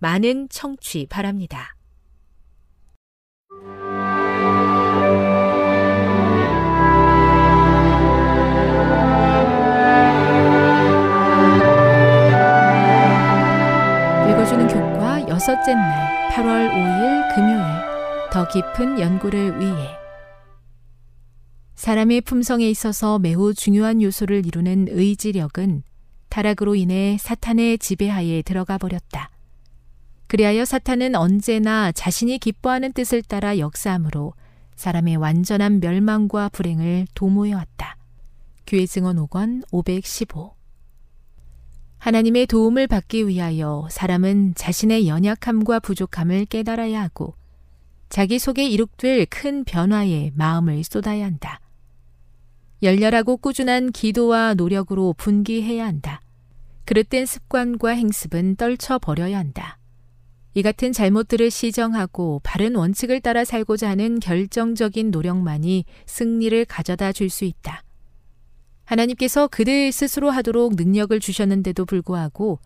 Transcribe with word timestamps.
많은 0.00 0.48
청취 0.48 1.06
바랍니다. 1.10 1.76
읽어주는 14.30 14.68
교과 14.68 15.28
여섯째 15.28 15.74
날 15.74 16.30
8월 16.30 16.70
5일 16.70 17.34
금요일 17.34 18.30
더 18.32 18.48
깊은 18.48 18.98
연구를 18.98 19.60
위해 19.60 20.00
사람의 21.74 22.22
품성에 22.22 22.68
있어서 22.70 23.18
매우 23.18 23.52
중요한 23.52 24.00
요소를 24.00 24.46
이루는 24.46 24.86
의지력은 24.90 25.82
타락으로 26.30 26.74
인해 26.74 27.18
사탄의 27.18 27.78
지배하에 27.78 28.42
들어가 28.42 28.78
버렸다. 28.78 29.30
그리하여 30.30 30.64
사탄은 30.64 31.16
언제나 31.16 31.90
자신이 31.90 32.38
기뻐하는 32.38 32.92
뜻을 32.92 33.20
따라 33.20 33.58
역사함으로 33.58 34.34
사람의 34.76 35.16
완전한 35.16 35.80
멸망과 35.80 36.50
불행을 36.50 37.08
도모해 37.14 37.52
왔다. 37.52 37.96
교회 38.64 38.86
증언 38.86 39.16
5권 39.16 39.64
515 39.72 40.54
하나님의 41.98 42.46
도움을 42.46 42.86
받기 42.86 43.26
위하여 43.26 43.88
사람은 43.90 44.54
자신의 44.54 45.08
연약함과 45.08 45.80
부족함을 45.80 46.44
깨달아야 46.44 47.02
하고 47.02 47.34
자기 48.08 48.38
속에 48.38 48.68
이룩될 48.68 49.26
큰 49.26 49.64
변화에 49.64 50.30
마음을 50.36 50.84
쏟아야 50.84 51.24
한다. 51.26 51.58
열렬하고 52.84 53.36
꾸준한 53.38 53.90
기도와 53.90 54.54
노력으로 54.54 55.12
분기해야 55.14 55.84
한다. 55.84 56.20
그릇된 56.84 57.26
습관과 57.26 57.90
행습은 57.90 58.54
떨쳐 58.54 59.00
버려야 59.00 59.36
한다. 59.36 59.79
이 60.54 60.62
같은 60.62 60.92
잘못들을 60.92 61.50
시정하고 61.50 62.40
바른 62.42 62.74
원칙을 62.74 63.20
따라 63.20 63.44
살고자 63.44 63.88
하는 63.88 64.18
결정적인 64.18 65.10
노력만이 65.10 65.84
승리를 66.06 66.64
가져다 66.64 67.12
줄 67.12 67.30
수 67.30 67.44
있다. 67.44 67.84
하나님께서 68.84 69.46
그들 69.46 69.92
스스로 69.92 70.30
하도록 70.30 70.74
능력을 70.74 71.18
주셨는데도 71.20 71.84
불구하고 71.84 72.58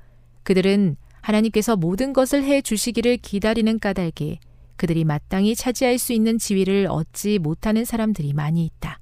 그들은 0.42 0.96
하나님께서 1.20 1.76
모든 1.76 2.14
것을 2.14 2.42
해 2.42 2.62
주시기를 2.62 3.18
기다리는 3.18 3.78
까닭에 3.78 4.38
그들이 4.76 5.04
마땅히 5.04 5.54
차지할 5.54 5.98
수 5.98 6.14
있는 6.14 6.38
지위를 6.38 6.86
얻지 6.88 7.38
못하는 7.38 7.84
사람들이 7.84 8.32
많이 8.32 8.64
있다. 8.64 8.98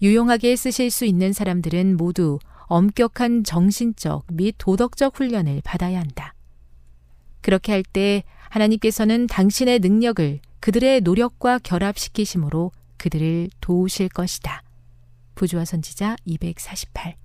유용하게 0.00 0.56
쓰실 0.56 0.90
수 0.90 1.04
있는 1.04 1.32
사람들은 1.32 1.96
모두 1.96 2.38
엄격한 2.66 3.44
정신적 3.44 4.26
및 4.32 4.54
도덕적 4.56 5.18
훈련을 5.18 5.60
받아야 5.62 6.00
한다. 6.00 6.31
그렇게 7.42 7.72
할 7.72 7.82
때 7.82 8.24
하나님께서는 8.48 9.26
당신의 9.26 9.80
능력을 9.80 10.40
그들의 10.60 11.00
노력과 11.02 11.58
결합시키심으로 11.58 12.70
그들을 12.96 13.50
도우실 13.60 14.08
것이다. 14.08 14.62
부조화 15.34 15.64
선지자 15.64 16.16
248 16.24 17.16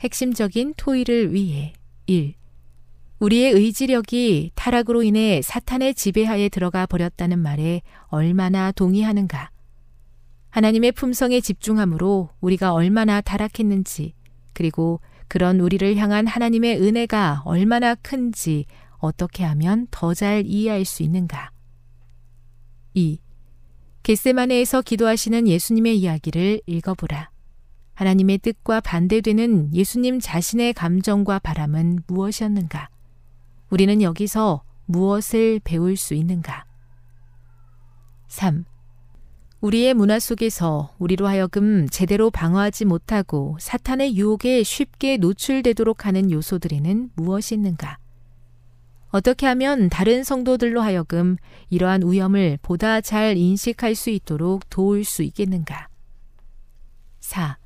핵심적인 0.00 0.74
토의를 0.76 1.32
위해 1.32 1.72
1. 2.06 2.34
우리의 3.20 3.52
의지력이 3.52 4.50
타락으로 4.56 5.04
인해 5.04 5.40
사탄의 5.42 5.94
지배하에 5.94 6.48
들어가 6.48 6.86
버렸다는 6.86 7.38
말에 7.38 7.82
얼마나 8.08 8.72
동의하는가? 8.72 9.50
하나님의 10.50 10.92
품성에 10.92 11.40
집중함으로 11.40 12.30
우리가 12.40 12.74
얼마나 12.74 13.20
타락했는지, 13.20 14.14
그리고 14.52 15.00
그런 15.32 15.60
우리를 15.60 15.96
향한 15.96 16.26
하나님의 16.26 16.82
은혜가 16.82 17.40
얼마나 17.46 17.94
큰지 17.94 18.66
어떻게 18.98 19.44
하면 19.44 19.86
더 19.90 20.12
잘 20.12 20.44
이해할 20.44 20.84
수 20.84 21.02
있는가? 21.02 21.50
2. 22.92 23.18
겟세마네에서 24.02 24.82
기도하시는 24.82 25.48
예수님의 25.48 25.98
이야기를 26.00 26.60
읽어보라. 26.66 27.30
하나님의 27.94 28.40
뜻과 28.40 28.82
반대되는 28.82 29.74
예수님 29.74 30.20
자신의 30.20 30.74
감정과 30.74 31.38
바람은 31.38 32.00
무엇이었는가? 32.08 32.90
우리는 33.70 34.02
여기서 34.02 34.64
무엇을 34.84 35.62
배울 35.64 35.96
수 35.96 36.12
있는가? 36.12 36.66
3. 38.28 38.66
우리의 39.62 39.94
문화 39.94 40.18
속에서 40.18 40.92
우리로 40.98 41.28
하여금 41.28 41.88
제대로 41.88 42.32
방어하지 42.32 42.84
못하고 42.84 43.56
사탄의 43.60 44.16
유혹에 44.16 44.64
쉽게 44.64 45.18
노출되도록 45.18 46.04
하는 46.04 46.32
요소들에는 46.32 47.10
무엇이 47.14 47.54
있는가? 47.54 47.98
어떻게 49.10 49.46
하면 49.46 49.88
다른 49.88 50.24
성도들로 50.24 50.80
하여금 50.80 51.36
이러한 51.70 52.02
위험을 52.04 52.58
보다 52.60 53.00
잘 53.00 53.36
인식할 53.36 53.94
수 53.94 54.10
있도록 54.10 54.68
도울 54.68 55.04
수 55.04 55.22
있겠는가? 55.22 55.86
4. 57.20 57.56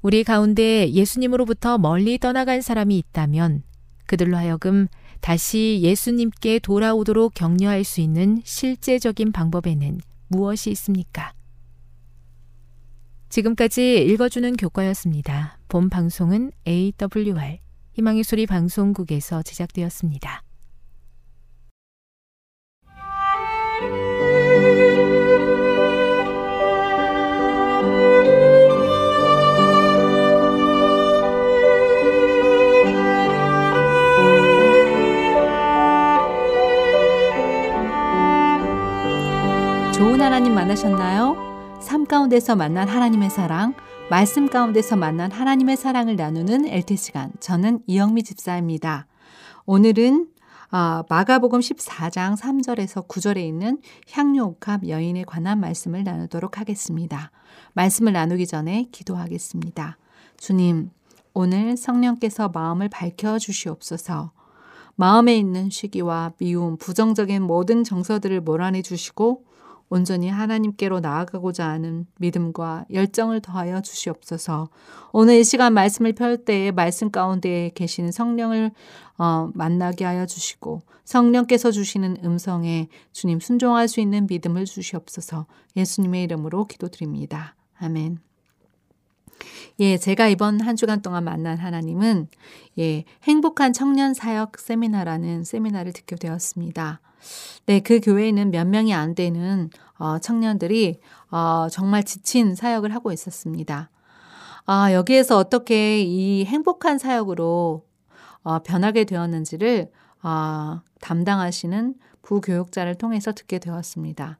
우리 0.00 0.24
가운데 0.24 0.90
예수님으로부터 0.90 1.78
멀리 1.78 2.18
떠나간 2.18 2.62
사람이 2.62 2.98
있다면 2.98 3.62
그들로 4.06 4.36
하여금 4.36 4.88
다시 5.20 5.78
예수님께 5.82 6.58
돌아오도록 6.58 7.34
격려할 7.34 7.84
수 7.84 8.00
있는 8.00 8.42
실제적인 8.42 9.30
방법에는 9.30 10.00
무엇이 10.32 10.70
있습니까? 10.70 11.32
지금까지 13.28 14.02
읽어주는 14.02 14.56
교과였습니다. 14.56 15.58
본 15.68 15.88
방송은 15.88 16.52
AWR 16.66 17.60
희망의 17.92 18.24
소리 18.24 18.46
방송국에서 18.46 19.42
제작되었습니다. 19.42 20.42
하나님 40.32 40.54
만나셨나요? 40.54 41.78
삶 41.82 42.06
가운데서 42.06 42.56
만난 42.56 42.88
하나님의 42.88 43.28
사랑, 43.28 43.74
말씀 44.08 44.48
가운데서 44.48 44.96
만난 44.96 45.30
하나님의 45.30 45.76
사랑을 45.76 46.16
나누는 46.16 46.66
LT 46.68 46.96
시간. 46.96 47.30
저는 47.38 47.80
이영미 47.86 48.22
집사입니다. 48.22 49.06
오늘은 49.66 50.28
아, 50.70 51.04
마가복음 51.10 51.60
14장 51.60 52.38
3절에서 52.38 53.06
9절에 53.06 53.44
있는 53.44 53.82
향료옥합 54.10 54.88
여인에 54.88 55.24
관한 55.24 55.60
말씀을 55.60 56.02
나누도록 56.02 56.58
하겠습니다. 56.58 57.30
말씀을 57.74 58.14
나누기 58.14 58.46
전에 58.46 58.88
기도하겠습니다. 58.90 59.98
주님, 60.38 60.92
오늘 61.34 61.76
성령께서 61.76 62.48
마음을 62.48 62.88
밝혀 62.88 63.38
주시옵소서. 63.38 64.32
마음에 64.94 65.36
있는 65.36 65.68
시기와 65.68 66.32
미움, 66.38 66.78
부정적인 66.78 67.42
모든 67.42 67.84
정서들을 67.84 68.40
몰아내 68.40 68.80
주시고 68.80 69.51
온전히 69.92 70.30
하나님께로 70.30 71.00
나아가고자 71.00 71.68
하는 71.68 72.06
믿음과 72.18 72.86
열정을 72.90 73.40
더하여 73.42 73.82
주시옵소서. 73.82 74.70
오늘 75.12 75.34
이 75.34 75.44
시간 75.44 75.74
말씀을 75.74 76.14
펼 76.14 76.38
때에 76.38 76.70
말씀 76.70 77.10
가운데 77.10 77.70
계시는 77.74 78.10
성령을 78.10 78.70
어, 79.18 79.50
만나게 79.52 80.06
하여 80.06 80.24
주시고 80.24 80.80
성령께서 81.04 81.70
주시는 81.70 82.16
음성에 82.24 82.88
주님 83.12 83.38
순종할 83.38 83.86
수 83.86 84.00
있는 84.00 84.26
믿음을 84.26 84.64
주시옵소서. 84.64 85.44
예수님의 85.76 86.22
이름으로 86.22 86.64
기도드립니다. 86.68 87.54
아멘. 87.78 88.18
예, 89.80 89.98
제가 89.98 90.28
이번 90.28 90.62
한 90.62 90.74
주간 90.74 91.02
동안 91.02 91.24
만난 91.24 91.58
하나님은 91.58 92.28
예, 92.78 93.04
행복한 93.24 93.74
청년 93.74 94.14
사역 94.14 94.58
세미나라는 94.58 95.44
세미나를 95.44 95.92
듣게 95.92 96.16
되었습니다. 96.16 97.02
네, 97.66 97.80
그 97.80 98.00
교회에는 98.00 98.50
몇 98.50 98.66
명이 98.66 98.92
안 98.94 99.14
되는 99.14 99.70
어, 99.98 100.18
청년들이 100.18 101.00
어, 101.30 101.68
정말 101.70 102.02
지친 102.04 102.54
사역을 102.54 102.94
하고 102.94 103.12
있었습니다. 103.12 103.90
아, 104.66 104.92
여기에서 104.92 105.36
어떻게 105.38 106.02
이 106.02 106.44
행복한 106.44 106.98
사역으로 106.98 107.84
어, 108.42 108.58
변하게 108.60 109.04
되었는지를 109.04 109.90
어, 110.22 110.80
담당하시는 111.00 111.94
부교육자를 112.22 112.96
통해서 112.96 113.32
듣게 113.32 113.58
되었습니다. 113.58 114.38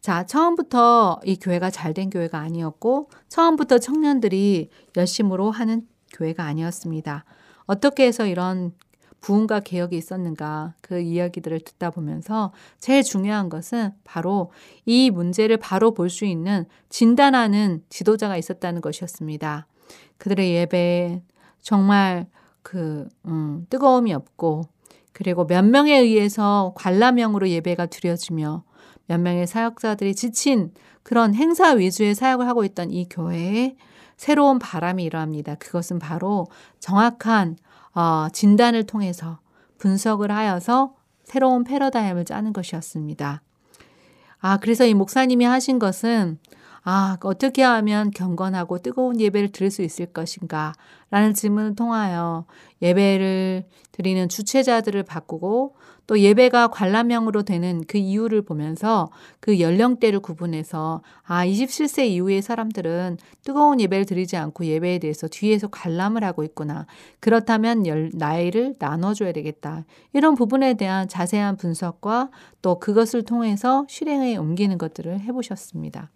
자, 0.00 0.26
처음부터 0.26 1.20
이 1.24 1.36
교회가 1.36 1.70
잘 1.70 1.94
된 1.94 2.10
교회가 2.10 2.38
아니었고, 2.38 3.08
처음부터 3.28 3.78
청년들이 3.78 4.68
열심으로 4.96 5.52
하는 5.52 5.86
교회가 6.12 6.44
아니었습니다. 6.44 7.24
어떻게 7.66 8.06
해서 8.06 8.26
이런 8.26 8.72
부흥과 9.22 9.60
개혁이 9.60 9.96
있었는가 9.96 10.74
그 10.82 11.00
이야기들을 11.00 11.60
듣다 11.60 11.90
보면서 11.90 12.52
제일 12.78 13.02
중요한 13.02 13.48
것은 13.48 13.92
바로 14.04 14.52
이 14.84 15.10
문제를 15.10 15.56
바로 15.56 15.94
볼 15.94 16.10
수 16.10 16.26
있는 16.26 16.66
진단하는 16.90 17.82
지도자가 17.88 18.36
있었다는 18.36 18.82
것이었습니다. 18.82 19.66
그들의 20.18 20.54
예배 20.54 21.22
정말 21.62 22.26
그 22.62 23.08
음, 23.24 23.66
뜨거움이 23.70 24.12
없고 24.12 24.64
그리고 25.12 25.46
몇 25.46 25.64
명에 25.64 25.96
의해서 25.98 26.72
관람형으로 26.76 27.48
예배가 27.48 27.86
드려지며 27.86 28.64
몇 29.06 29.20
명의 29.20 29.46
사역자들이 29.46 30.14
지친 30.14 30.72
그런 31.02 31.34
행사 31.34 31.70
위주의 31.70 32.14
사역을 32.14 32.46
하고 32.46 32.64
있던 32.64 32.90
이 32.90 33.08
교회에 33.08 33.76
새로운 34.16 34.58
바람이 34.58 35.02
일어납니다. 35.02 35.54
그것은 35.56 35.98
바로 35.98 36.46
정확한 36.78 37.56
어, 37.94 38.28
진단을 38.32 38.84
통해서 38.84 39.40
분석을 39.78 40.30
하여서 40.30 40.94
새로운 41.24 41.64
패러다임을 41.64 42.24
짜는 42.24 42.52
것이었습니다. 42.52 43.42
아, 44.40 44.56
그래서 44.58 44.84
이 44.84 44.94
목사님이 44.94 45.44
하신 45.44 45.78
것은 45.78 46.38
아, 46.84 47.16
어떻게 47.22 47.62
하면 47.62 48.10
경건하고 48.10 48.78
뜨거운 48.78 49.20
예배를 49.20 49.50
드릴 49.50 49.70
수 49.70 49.82
있을 49.82 50.06
것인가? 50.06 50.72
라는 51.10 51.32
질문을 51.32 51.76
통하여 51.76 52.44
예배를 52.80 53.66
드리는 53.92 54.28
주체자들을 54.28 55.02
바꾸고 55.04 55.76
또 56.08 56.18
예배가 56.18 56.68
관람형으로 56.68 57.44
되는 57.44 57.84
그 57.86 57.98
이유를 57.98 58.42
보면서 58.42 59.10
그 59.38 59.60
연령대를 59.60 60.18
구분해서 60.20 61.02
아, 61.22 61.46
27세 61.46 62.06
이후의 62.08 62.42
사람들은 62.42 63.18
뜨거운 63.44 63.80
예배를 63.80 64.04
드리지 64.04 64.36
않고 64.36 64.64
예배에 64.64 64.98
대해서 64.98 65.28
뒤에서 65.28 65.68
관람을 65.68 66.24
하고 66.24 66.42
있구나. 66.42 66.86
그렇다면 67.20 67.86
열, 67.86 68.10
나이를 68.12 68.74
나눠줘야 68.80 69.32
되겠다. 69.32 69.84
이런 70.12 70.34
부분에 70.34 70.74
대한 70.74 71.06
자세한 71.06 71.58
분석과 71.58 72.30
또 72.60 72.80
그것을 72.80 73.22
통해서 73.22 73.86
실행에 73.88 74.36
옮기는 74.36 74.78
것들을 74.78 75.20
해보셨습니다. 75.20 76.10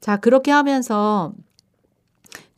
자, 0.00 0.16
그렇게 0.16 0.50
하면서 0.50 1.32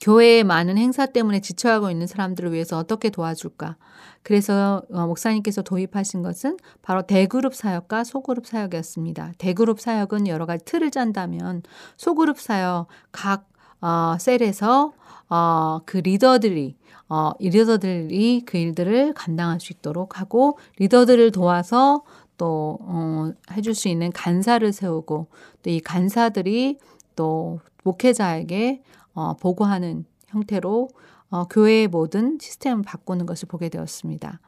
교회의 0.00 0.44
많은 0.44 0.78
행사 0.78 1.06
때문에 1.06 1.40
지쳐하고 1.40 1.90
있는 1.90 2.06
사람들을 2.06 2.52
위해서 2.52 2.78
어떻게 2.78 3.10
도와줄까? 3.10 3.76
그래서 4.22 4.82
어, 4.92 5.06
목사님께서 5.06 5.62
도입하신 5.62 6.22
것은 6.22 6.56
바로 6.82 7.02
대그룹 7.02 7.54
사역과 7.54 8.04
소그룹 8.04 8.46
사역이었습니다. 8.46 9.34
대그룹 9.38 9.80
사역은 9.80 10.26
여러 10.26 10.46
가지 10.46 10.64
틀을 10.64 10.90
짠다면 10.90 11.62
소그룹 11.96 12.38
사역 12.38 12.88
각 13.12 13.48
어, 13.82 14.16
셀에서 14.18 14.92
어, 15.28 15.80
그 15.86 15.98
리더들이 15.98 16.76
어, 17.08 17.32
리더들이 17.40 18.42
그 18.46 18.56
일들을 18.56 19.14
감당할 19.14 19.60
수 19.60 19.72
있도록 19.72 20.18
하고 20.20 20.58
리더들을 20.78 21.30
도와서 21.32 22.04
또 22.36 22.78
어, 22.82 23.32
해줄 23.52 23.74
수 23.74 23.88
있는 23.88 24.12
간사를 24.12 24.72
세우고 24.72 25.28
또 25.62 25.70
이 25.70 25.80
간사들이 25.80 26.78
또 27.16 27.60
목회자에게 27.84 28.82
어, 29.14 29.34
보고하는 29.34 30.04
형태로 30.28 30.88
어, 31.30 31.44
교회의 31.44 31.88
모든 31.88 32.38
시스템을 32.40 32.82
바꾸는 32.82 33.26
것을 33.26 33.48
보게 33.48 33.68
되었습니다. 33.68 34.40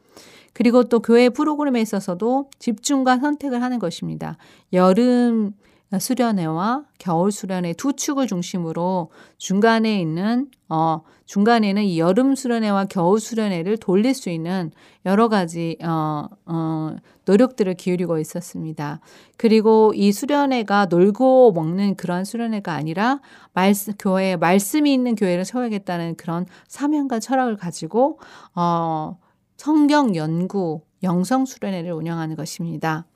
그리고 0.53 0.85
또 0.85 1.01
교회 1.01 1.29
프로그램에 1.29 1.81
있어서도 1.81 2.51
집중과 2.59 3.19
선택을 3.19 3.63
하는 3.63 3.79
것입니다. 3.79 4.37
여름 4.73 5.55
수련회와 5.99 6.85
겨울 6.99 7.33
수련회 7.33 7.75
두 7.75 7.93
축을 7.93 8.27
중심으로 8.27 9.11
중간에 9.39 10.01
있는 10.01 10.51
어 10.69 11.03
중간에는 11.27 11.83
이 11.83 11.99
여름 11.99 12.35
수련회와 12.35 12.87
겨울 12.87 13.21
수련회를 13.21 13.79
돌릴 13.79 14.15
수 14.15 14.31
있는 14.31 14.71
여러 15.07 15.29
가지 15.29 15.77
어, 15.83 16.27
어 16.47 16.97
노력들을 17.25 17.75
기울이고 17.75 18.19
있었습니다. 18.19 19.01
그리고 19.37 19.93
이 19.95 20.13
수련회가 20.13 20.87
놀고 20.87 21.53
먹는 21.53 21.97
그런 21.97 22.25
수련회가 22.25 22.73
아니라 22.73 23.21
말씀 23.53 23.93
교회 23.99 24.37
말씀이 24.37 24.93
있는 24.93 25.15
교회를 25.15 25.45
세워야겠다는 25.45 26.17
그런 26.17 26.47
사명과 26.69 27.21
철학을 27.21 27.57
가지고 27.57 28.19
어 28.55 29.19
성경 29.57 30.17
연구 30.17 30.81
영성 31.03 31.47
수련회를 31.47 31.93
운영하는 31.93 32.37
것입니다. 32.37 33.07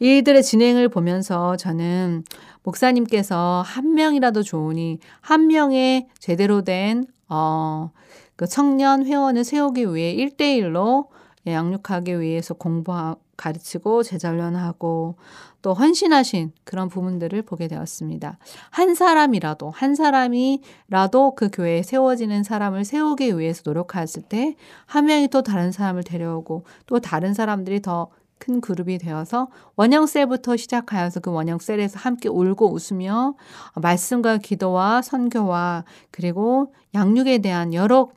이들의 0.00 0.42
진행을 0.42 0.88
보면서 0.88 1.56
저는 1.56 2.24
목사님께서 2.62 3.62
한 3.64 3.94
명이라도 3.94 4.42
좋으니 4.42 4.98
한 5.20 5.46
명의 5.46 6.08
제대로 6.18 6.62
된, 6.62 7.06
어, 7.28 7.90
그 8.36 8.46
청년 8.46 9.06
회원을 9.06 9.44
세우기 9.44 9.94
위해 9.94 10.14
1대1로 10.16 11.06
양육하기 11.46 12.20
위해서 12.20 12.54
공부 12.54 12.92
가르치고 13.36 14.02
제자훈련하고 14.02 15.16
또 15.62 15.74
헌신하신 15.74 16.52
그런 16.64 16.88
부분들을 16.88 17.42
보게 17.42 17.68
되었습니다. 17.68 18.38
한 18.70 18.94
사람이라도 18.94 19.70
한 19.70 19.94
사람이라도 19.94 21.34
그 21.34 21.50
교회에 21.52 21.82
세워지는 21.82 22.42
사람을 22.44 22.84
세우기 22.84 23.38
위해서 23.38 23.62
노력했을 23.64 24.22
때 24.22 24.56
한 24.86 25.06
명이 25.06 25.28
또 25.28 25.42
다른 25.42 25.72
사람을 25.72 26.02
데려오고 26.04 26.64
또 26.86 27.00
다른 27.00 27.34
사람들이 27.34 27.82
더 27.82 28.08
큰 28.38 28.60
그룹이 28.60 28.98
되어서 28.98 29.48
원형셀부터 29.76 30.56
시작하여서 30.56 31.20
그 31.20 31.30
원형셀에서 31.30 31.98
함께 31.98 32.28
울고 32.28 32.72
웃으며 32.72 33.34
말씀과 33.74 34.38
기도와 34.38 35.02
선교와 35.02 35.84
그리고 36.10 36.74
양육에 36.94 37.38
대한 37.38 37.74
여러 37.74 38.10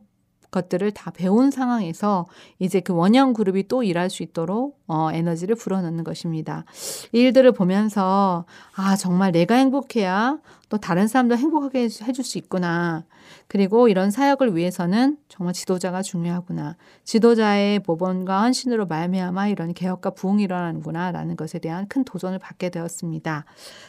것들을 0.52 0.92
다 0.92 1.12
배운 1.12 1.52
상황에서 1.52 2.28
이제 2.58 2.80
그 2.80 2.94
원형 2.94 3.34
그룹이 3.34 3.68
또 3.68 3.84
일할 3.84 4.10
수 4.10 4.24
있도록 4.24 4.79
어, 4.90 5.12
에너지를 5.14 5.56
불어넣는 5.56 6.04
것입니다. 6.04 6.66
이 7.12 7.20
일들을 7.20 7.52
보면서 7.52 8.46
아 8.76 8.96
정말 8.96 9.32
내가 9.32 9.54
행복해야 9.54 10.40
또 10.68 10.78
다른 10.78 11.08
사람도 11.08 11.38
행복하게 11.38 11.84
해줄 11.84 12.24
수 12.24 12.40
있구나. 12.40 13.04
그리고 13.48 13.88
이런 13.88 14.10
사역을 14.10 14.56
위해서는 14.56 15.18
정말 15.28 15.54
지도자가 15.54 16.02
중요하구나. 16.02 16.76
지도자의 17.04 17.82
모범과 17.86 18.42
헌신으로 18.42 18.88
말미암아 18.88 19.50
이런 19.50 19.76
개혁과 19.76 20.12
부흥이 20.12 20.44
일어나는구나라는 20.44 21.36
것에 21.36 21.60
대한 21.60 21.88
큰 21.88 22.04
도전을 22.04 22.40
받게 22.40 22.70
되었습니다. 22.72 23.46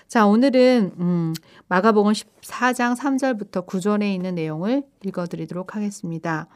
자 0.07 0.27
오늘은 0.27 0.93
음, 0.99 1.35
마가복음 1.69 2.13
14장 2.13 2.95
3절부터 2.95 3.67
9절에 3.67 4.13
있는 4.13 4.35
내용을 4.35 4.83
읽어드리도록 5.05 5.77
하겠습니다. 5.77 6.47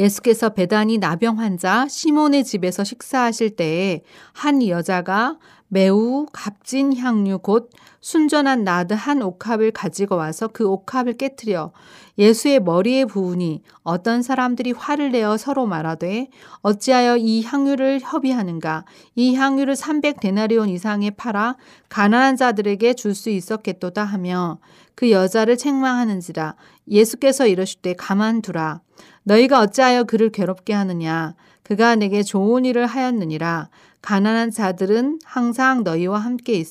예수께서 0.00 0.48
배단이 0.48 0.96
나병 0.96 1.38
환자 1.38 1.86
시몬의 1.86 2.44
집에서 2.44 2.84
식사하실 2.84 3.56
때에 3.56 4.00
한 4.32 4.66
여자가 4.66 5.38
매우 5.68 6.26
값진 6.32 6.96
향유 6.96 7.38
곧 7.38 7.70
순전한 8.00 8.64
나드 8.64 8.94
한 8.94 9.22
옥합을 9.22 9.70
가지고 9.72 10.16
와서 10.16 10.48
그 10.48 10.66
옥합을 10.66 11.18
깨뜨려 11.18 11.72
예수의 12.18 12.60
머리에 12.60 13.04
부으니 13.04 13.62
어떤 13.82 14.22
사람들이 14.22 14.72
화를 14.72 15.12
내어 15.12 15.36
서로 15.36 15.66
말하되 15.66 16.28
어찌하여 16.62 17.18
이 17.18 17.42
향유를 17.42 18.00
협의하는가? 18.02 18.84
이 19.14 19.34
향유를 19.34 19.74
300데나리온 19.74 20.70
이상에 20.70 21.10
팔아 21.10 21.56
가난한 21.88 22.36
자들에게 22.36 22.94
줄 22.94 23.14
수 23.14 23.28
있었겠도다 23.28 24.02
하며 24.02 24.58
그 24.94 25.10
여자를 25.10 25.56
책망하는지라 25.56 26.56
예수께서 26.88 27.46
이러실 27.46 27.94
가만두라 27.96 28.80
너희가 29.24 29.60
어찌하여 29.60 30.04
그를 30.04 30.30
괴롭게 30.30 30.72
하느냐? 30.72 31.34
그가 31.62 31.94
내게 31.94 32.22
좋은 32.22 32.64
일을 32.64 32.86
하였느니라 32.86 33.68
가난한 34.02 34.50
자들은 34.50 35.18
항상 35.24 35.84
너희와 35.84 36.18
함께 36.18 36.62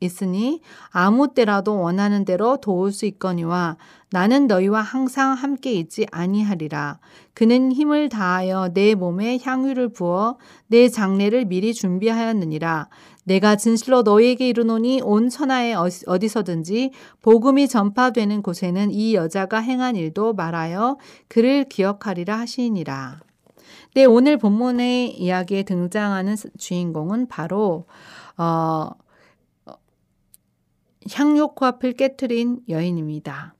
있으니 0.00 0.60
아무 0.90 1.34
때라도 1.34 1.78
원하는 1.78 2.24
대로 2.24 2.56
도울 2.56 2.92
수 2.92 3.04
있거니와 3.06 3.76
나는 4.10 4.46
너희와 4.46 4.80
항상 4.80 5.34
함께 5.34 5.72
있지 5.74 6.06
아니하리라. 6.10 6.98
그는 7.34 7.72
힘을 7.72 8.08
다하여 8.08 8.70
내 8.72 8.94
몸에 8.94 9.38
향유를 9.42 9.90
부어 9.90 10.38
내 10.66 10.88
장례를 10.88 11.44
미리 11.44 11.74
준비하였느니라. 11.74 12.88
내가 13.24 13.56
진실로 13.56 14.00
너희에게 14.00 14.48
이르노니 14.48 15.02
온 15.04 15.28
천하에 15.28 15.74
어디서든지 15.74 16.92
복음이 17.20 17.68
전파되는 17.68 18.40
곳에는 18.40 18.90
이 18.90 19.14
여자가 19.14 19.58
행한 19.58 19.96
일도 19.96 20.32
말하여 20.32 20.96
그를 21.28 21.64
기억하리라 21.64 22.38
하시니라. 22.38 23.20
네, 23.94 24.04
오늘 24.04 24.36
본문의 24.36 25.18
이야기에 25.18 25.62
등장하는 25.64 26.36
주인공은 26.58 27.28
바로 27.28 27.86
어, 28.36 28.90
향료코앞을 31.10 31.94
깨뜨린 31.94 32.60
여인입니다. 32.68 33.54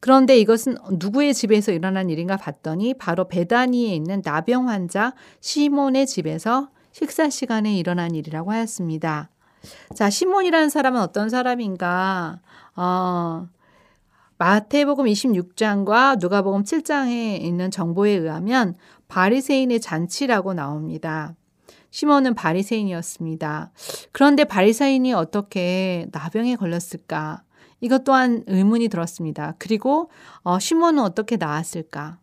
그런데 0.00 0.38
이것은 0.38 0.76
누구의 0.92 1.34
집에서 1.34 1.72
일어난 1.72 2.08
일인가 2.08 2.36
봤더니 2.36 2.94
바로 2.94 3.26
베다니에 3.26 3.94
있는 3.94 4.22
나병 4.24 4.68
환자 4.68 5.12
시몬의 5.40 6.06
집에서 6.06 6.70
식사 6.92 7.28
시간에 7.28 7.76
일어난 7.76 8.14
일이라고 8.14 8.52
하였습니다. 8.52 9.30
자, 9.94 10.08
시몬이라는 10.08 10.68
사람은 10.68 11.00
어떤 11.00 11.28
사람인가? 11.28 12.40
어, 12.76 13.48
마태복음 14.38 15.06
26장과 15.06 16.20
누가복음 16.20 16.62
7장에 16.62 17.40
있는 17.40 17.72
정보에 17.72 18.12
의하면 18.12 18.76
바리새인의 19.08 19.80
잔치라고 19.80 20.54
나옵니다. 20.54 21.34
시몬은 21.90 22.34
바리새인이었습니다. 22.34 23.72
그런데 24.12 24.44
바리새인이 24.44 25.12
어떻게 25.14 26.06
나병에 26.12 26.56
걸렸을까? 26.56 27.42
이것 27.80 28.04
또한 28.04 28.44
의문이 28.46 28.88
들었습니다. 28.88 29.54
그리고 29.58 30.10
어, 30.42 30.58
시몬은 30.58 31.02
어떻게 31.02 31.36
나았을까? 31.36 32.18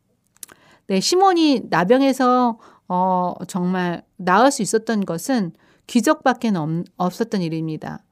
네, 0.87 0.99
시몬이 0.99 1.63
나병에서 1.69 2.59
어, 2.87 3.33
정말 3.47 4.03
나을 4.17 4.51
수 4.51 4.61
있었던 4.61 5.05
것은 5.05 5.53
기적밖에 5.87 6.51
없었던 6.97 7.41
일입니다. 7.41 8.03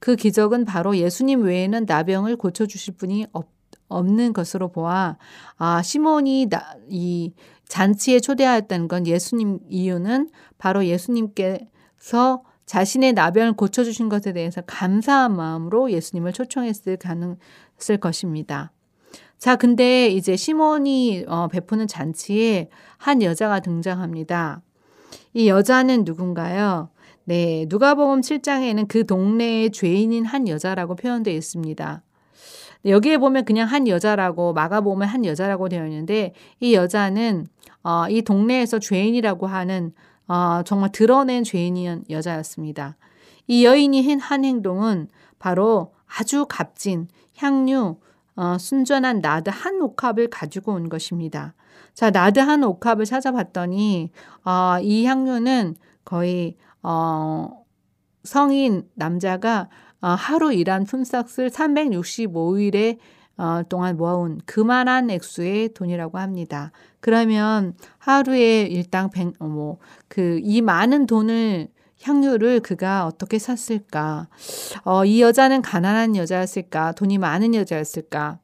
그 0.00 0.16
기적은 0.16 0.64
바로 0.64 0.96
예수님 0.96 1.42
외에는 1.42 1.84
나병을 1.86 2.36
고쳐주실 2.36 2.96
분이 2.96 3.26
없, 3.32 3.48
없는 3.88 4.32
것으로 4.32 4.68
보아 4.68 5.16
아, 5.56 5.82
시몬이 5.82 6.48
나, 6.48 6.74
이 6.88 7.32
잔치에 7.68 8.20
초대하였다는 8.20 8.88
건 8.88 9.06
예수님 9.06 9.58
이유는 9.68 10.30
바로 10.58 10.84
예수님께서 10.86 12.42
자신의 12.66 13.12
나병을 13.12 13.52
고쳐주신 13.54 14.08
것에 14.08 14.32
대해서 14.32 14.60
감사한 14.62 15.36
마음으로 15.36 15.90
예수님을 15.92 16.32
초청했을 16.32 16.96
가능했을 16.96 17.98
것입니다. 18.00 18.72
자, 19.38 19.56
근데 19.56 20.08
이제 20.08 20.36
시몬이 20.36 21.24
어, 21.28 21.48
베푸는 21.48 21.86
잔치에 21.86 22.68
한 22.96 23.22
여자가 23.22 23.60
등장합니다. 23.60 24.62
이 25.34 25.48
여자는 25.48 26.04
누군가요? 26.04 26.90
네, 27.24 27.66
누가복음 27.68 28.20
7장에는 28.20 28.88
그 28.88 29.04
동네의 29.04 29.70
죄인인 29.70 30.24
한 30.24 30.48
여자라고 30.48 30.96
표현되어 30.96 31.34
있습니다. 31.34 32.02
여기에 32.86 33.18
보면 33.18 33.44
그냥 33.44 33.68
한 33.68 33.88
여자라고 33.88 34.52
마가복음에 34.52 35.06
한 35.06 35.24
여자라고 35.24 35.68
되어 35.68 35.86
있는데 35.86 36.34
이 36.60 36.74
여자는 36.74 37.46
어, 37.82 38.08
이 38.08 38.22
동네에서 38.22 38.78
죄인이라고 38.78 39.46
하는 39.46 39.92
어, 40.28 40.62
정말 40.64 40.90
드러낸 40.92 41.44
죄인인 41.44 42.04
여자였습니다. 42.10 42.96
이 43.46 43.64
여인이 43.64 44.16
한 44.18 44.44
행동은 44.44 45.08
바로 45.38 45.92
아주 46.06 46.46
값진 46.48 47.08
향유, 47.36 47.96
어, 48.36 48.58
순전한 48.58 49.20
나드 49.20 49.50
한 49.50 49.80
옥합을 49.80 50.28
가지고 50.28 50.72
온 50.72 50.88
것입니다. 50.88 51.54
자, 51.94 52.10
나드 52.10 52.40
한 52.40 52.62
옥합을 52.64 53.04
찾아봤더니 53.04 54.10
어, 54.44 54.78
이 54.80 55.06
향유는 55.06 55.76
거의 56.04 56.56
어, 56.82 57.64
성인 58.24 58.88
남자가 58.94 59.68
어, 59.68 59.85
하루 60.00 60.52
일한 60.52 60.84
품삯을 60.84 61.50
365일에 61.50 62.98
어, 63.38 63.62
동안 63.68 63.96
모아온 63.96 64.40
그만한 64.46 65.10
액수의 65.10 65.74
돈이라고 65.74 66.18
합니다. 66.18 66.72
그러면 67.00 67.74
하루에 67.98 68.62
일당 68.62 69.10
100, 69.10 69.34
어, 69.40 69.46
뭐, 69.46 69.78
그, 70.08 70.40
이 70.42 70.62
많은 70.62 71.06
돈을 71.06 71.68
향유를 72.02 72.60
그가 72.60 73.06
어떻게 73.06 73.38
샀을까? 73.38 74.28
어, 74.84 75.04
이 75.04 75.20
여자는 75.20 75.62
가난한 75.62 76.16
여자였을까? 76.16 76.92
돈이 76.92 77.18
많은 77.18 77.54
여자였을까? 77.54 78.38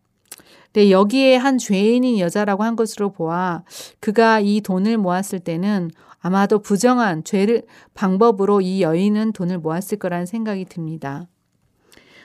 네, 0.75 0.91
여기에 0.91 1.37
한 1.37 1.59
죄인인 1.59 2.19
여자라고 2.19 2.63
한 2.63 2.77
것으로 2.77 3.13
보아 3.13 3.63
그가 4.01 4.41
이 4.41 4.63
돈을 4.63 4.97
모았을 4.97 5.41
때는 5.41 5.91
아마도 6.19 6.61
부정한 6.61 7.25
죄를 7.25 7.65
방법으로 7.93 8.63
이 8.63 8.81
여인은 8.81 9.33
돈을 9.33 9.59
모았을 9.59 9.99
거라는 9.99 10.25
생각이 10.25 10.65
듭니다. 10.65 11.27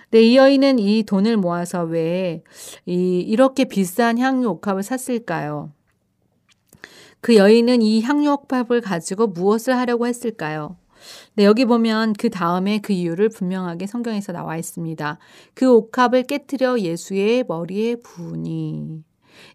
네, 0.09 0.21
이 0.21 0.37
여인은 0.37 0.79
이 0.79 1.03
돈을 1.03 1.35
모아서 1.35 1.83
왜 1.83 2.41
이, 2.85 3.19
이렇게 3.19 3.65
비싼 3.65 4.17
향유 4.17 4.47
옥합을 4.47 4.81
샀을까요? 4.81 5.73
그 7.19 7.35
여인은 7.35 7.81
이 7.81 8.01
향유 8.01 8.31
옥합을 8.31 8.79
가지고 8.81 9.27
무엇을 9.27 9.75
하려고 9.75 10.07
했을까요? 10.07 10.77
네, 11.35 11.43
여기 11.43 11.65
보면 11.65 12.13
그 12.13 12.29
다음에 12.29 12.79
그 12.79 12.93
이유를 12.93 13.29
분명하게 13.29 13.85
성경에서 13.87 14.31
나와 14.31 14.55
있습니다. 14.55 15.19
그 15.53 15.73
옥합을 15.73 16.23
깨뜨려 16.23 16.79
예수의 16.79 17.43
머리에 17.47 17.95
부으니. 17.97 19.03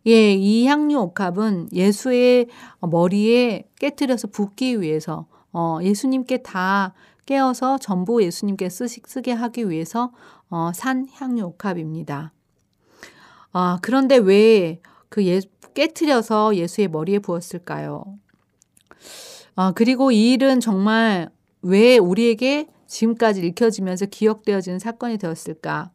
예, 0.06 0.34
이 0.34 0.66
향유 0.66 0.98
옥합은 0.98 1.70
예수의 1.72 2.48
머리에 2.80 3.64
깨뜨려서 3.80 4.28
붓기 4.28 4.80
위해서 4.82 5.26
어, 5.52 5.78
예수님께 5.82 6.38
다 6.38 6.94
깨어서 7.32 7.78
전부 7.78 8.22
예수님께 8.22 8.68
쓰게 8.68 9.32
하기 9.32 9.70
위해서 9.70 10.12
어, 10.50 10.70
산 10.74 11.08
향유 11.12 11.44
옥합입니다. 11.44 12.32
아, 13.52 13.78
그런데 13.82 14.16
왜 14.16 14.82
그 15.12 15.26
예, 15.26 15.42
깨트려서 15.74 16.56
예수의 16.56 16.88
머리에 16.88 17.18
부었을까요? 17.18 18.18
아, 19.54 19.72
그리고 19.72 20.10
이 20.10 20.32
일은 20.32 20.58
정말 20.58 21.28
왜 21.60 21.98
우리에게 21.98 22.66
지금까지 22.86 23.46
읽혀지면서 23.46 24.06
기억되어지는 24.06 24.78
사건이 24.78 25.18
되었을까? 25.18 25.90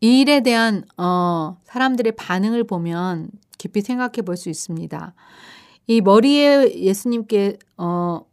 이 0.00 0.20
일에 0.22 0.40
대한 0.40 0.84
어, 0.96 1.58
사람들의 1.64 2.12
반응을 2.16 2.64
보면 2.64 3.30
깊이 3.58 3.82
생각해 3.82 4.22
볼 4.24 4.38
수 4.38 4.48
있습니다. 4.48 5.14
이 5.88 6.00
머리에 6.00 6.80
예수님께 6.80 7.58
어, 7.76 8.24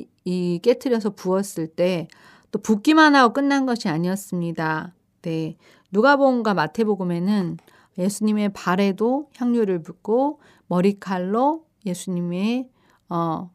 이, 0.00 0.08
이 0.24 0.60
깨트려서 0.62 1.10
부었을 1.10 1.68
때 1.68 2.08
또 2.50 2.58
붓기만 2.58 3.14
하고 3.14 3.32
끝난 3.32 3.66
것이 3.66 3.88
아니었습니다. 3.88 4.94
네. 5.22 5.56
누가복음과 5.92 6.54
마태복음에는 6.54 7.58
예수님의 7.98 8.52
발에도 8.52 9.28
향유를 9.36 9.82
붓고 9.82 10.40
머리칼로 10.66 11.64
예수님의 11.86 12.68
어 13.08 13.50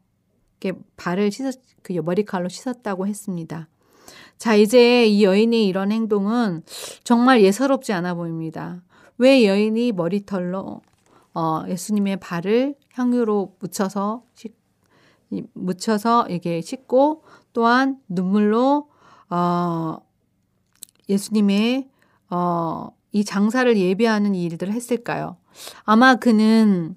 발을 0.96 1.30
씻었 1.30 1.60
그 1.82 1.92
머리칼로 1.92 2.48
씻었다고 2.48 3.06
했습니다. 3.06 3.68
자, 4.38 4.54
이제 4.54 5.06
이 5.06 5.24
여인의 5.24 5.66
이런 5.66 5.92
행동은 5.92 6.62
정말 7.04 7.42
예사롭지 7.42 7.92
않아 7.92 8.14
보입니다. 8.14 8.82
왜 9.18 9.46
여인이 9.46 9.92
머리털로 9.92 10.82
어, 11.34 11.62
예수님의 11.68 12.18
발을 12.18 12.74
향유로 12.92 13.56
묻혀서 13.60 14.24
씻, 14.34 14.55
묻혀서 15.54 16.28
이게 16.28 16.60
씻고 16.60 17.22
또한 17.52 17.98
눈물로 18.08 18.88
어, 19.28 19.98
예수님의 21.08 21.88
어, 22.30 22.88
이 23.12 23.24
장사를 23.24 23.76
예배하는 23.76 24.34
일들을 24.34 24.72
했을까요? 24.72 25.36
아마 25.84 26.16
그는 26.16 26.96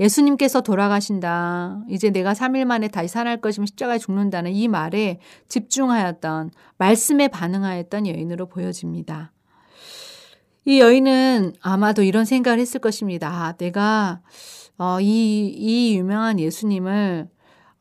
예수님께서 0.00 0.60
돌아가신다. 0.60 1.80
이제 1.88 2.10
내가 2.10 2.32
3일 2.32 2.64
만에 2.64 2.88
다시 2.88 3.08
살아날 3.08 3.40
것이면 3.40 3.66
십자가에 3.66 3.98
죽는다는 3.98 4.52
이 4.52 4.66
말에 4.66 5.20
집중하였던 5.48 6.50
말씀에 6.78 7.28
반응하였던 7.28 8.08
여인으로 8.08 8.46
보여집니다. 8.46 9.32
이 10.64 10.80
여인은 10.80 11.52
아마도 11.60 12.02
이런 12.02 12.24
생각을 12.24 12.58
했을 12.58 12.80
것입니다. 12.80 13.28
아, 13.28 13.52
내가 13.52 14.22
어, 14.78 14.98
이, 15.00 15.46
이 15.46 15.96
유명한 15.96 16.40
예수님을 16.40 17.28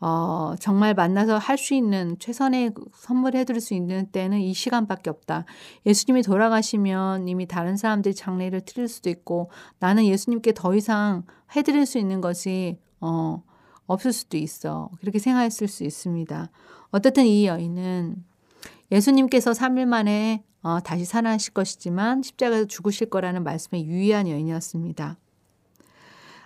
어, 0.05 0.53
정말 0.59 0.93
만나서 0.93 1.37
할 1.37 1.57
수 1.57 1.73
있는 1.73 2.17
최선의 2.19 2.71
선물해 2.93 3.45
드릴 3.45 3.61
수 3.61 3.73
있는 3.73 4.07
때는 4.07 4.41
이 4.41 4.53
시간밖에 4.53 5.09
없다. 5.09 5.45
예수님이 5.85 6.23
돌아가시면 6.23 7.29
이미 7.29 7.45
다른 7.45 7.77
사람들이 7.77 8.13
장례를 8.13 8.61
드릴 8.65 8.89
수도 8.89 9.09
있고 9.09 9.49
나는 9.79 10.05
예수님께 10.05 10.53
더 10.55 10.75
이상 10.75 11.23
해 11.55 11.61
드릴 11.61 11.85
수 11.85 11.99
있는 11.99 12.19
것이 12.19 12.79
어, 12.99 13.43
없을 13.87 14.11
수도 14.11 14.35
있어. 14.35 14.89
그렇게 14.99 15.19
생각했을 15.19 15.69
수 15.69 15.85
있습니다. 15.85 16.49
어떻든 16.91 17.25
이 17.25 17.45
여인은 17.45 18.25
예수님께서 18.91 19.51
3일 19.51 19.85
만에 19.85 20.43
어, 20.63 20.81
다시 20.81 21.05
살아나실 21.05 21.53
것이지만 21.53 22.23
십자가에서 22.23 22.65
죽으실 22.65 23.09
거라는 23.09 23.45
말씀에 23.45 23.85
유의한 23.85 24.27
여인이었습니다. 24.27 25.17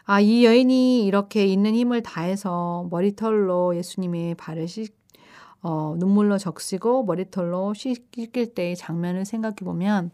아, 0.09 0.21
이 0.21 0.45
여인이 0.45 1.05
이렇게 1.05 1.45
있는 1.45 1.75
힘을 1.75 2.01
다해서 2.01 2.87
머리털로 2.91 3.75
예수님의 3.75 4.35
발을 4.35 4.69
씻, 4.69 4.95
어, 5.61 5.95
눈물로 5.97 6.37
적시고 6.37 7.03
머리털로 7.03 7.73
씻길 7.73 8.53
때의 8.55 8.77
장면을 8.77 9.25
생각해 9.25 9.55
보면, 9.65 10.11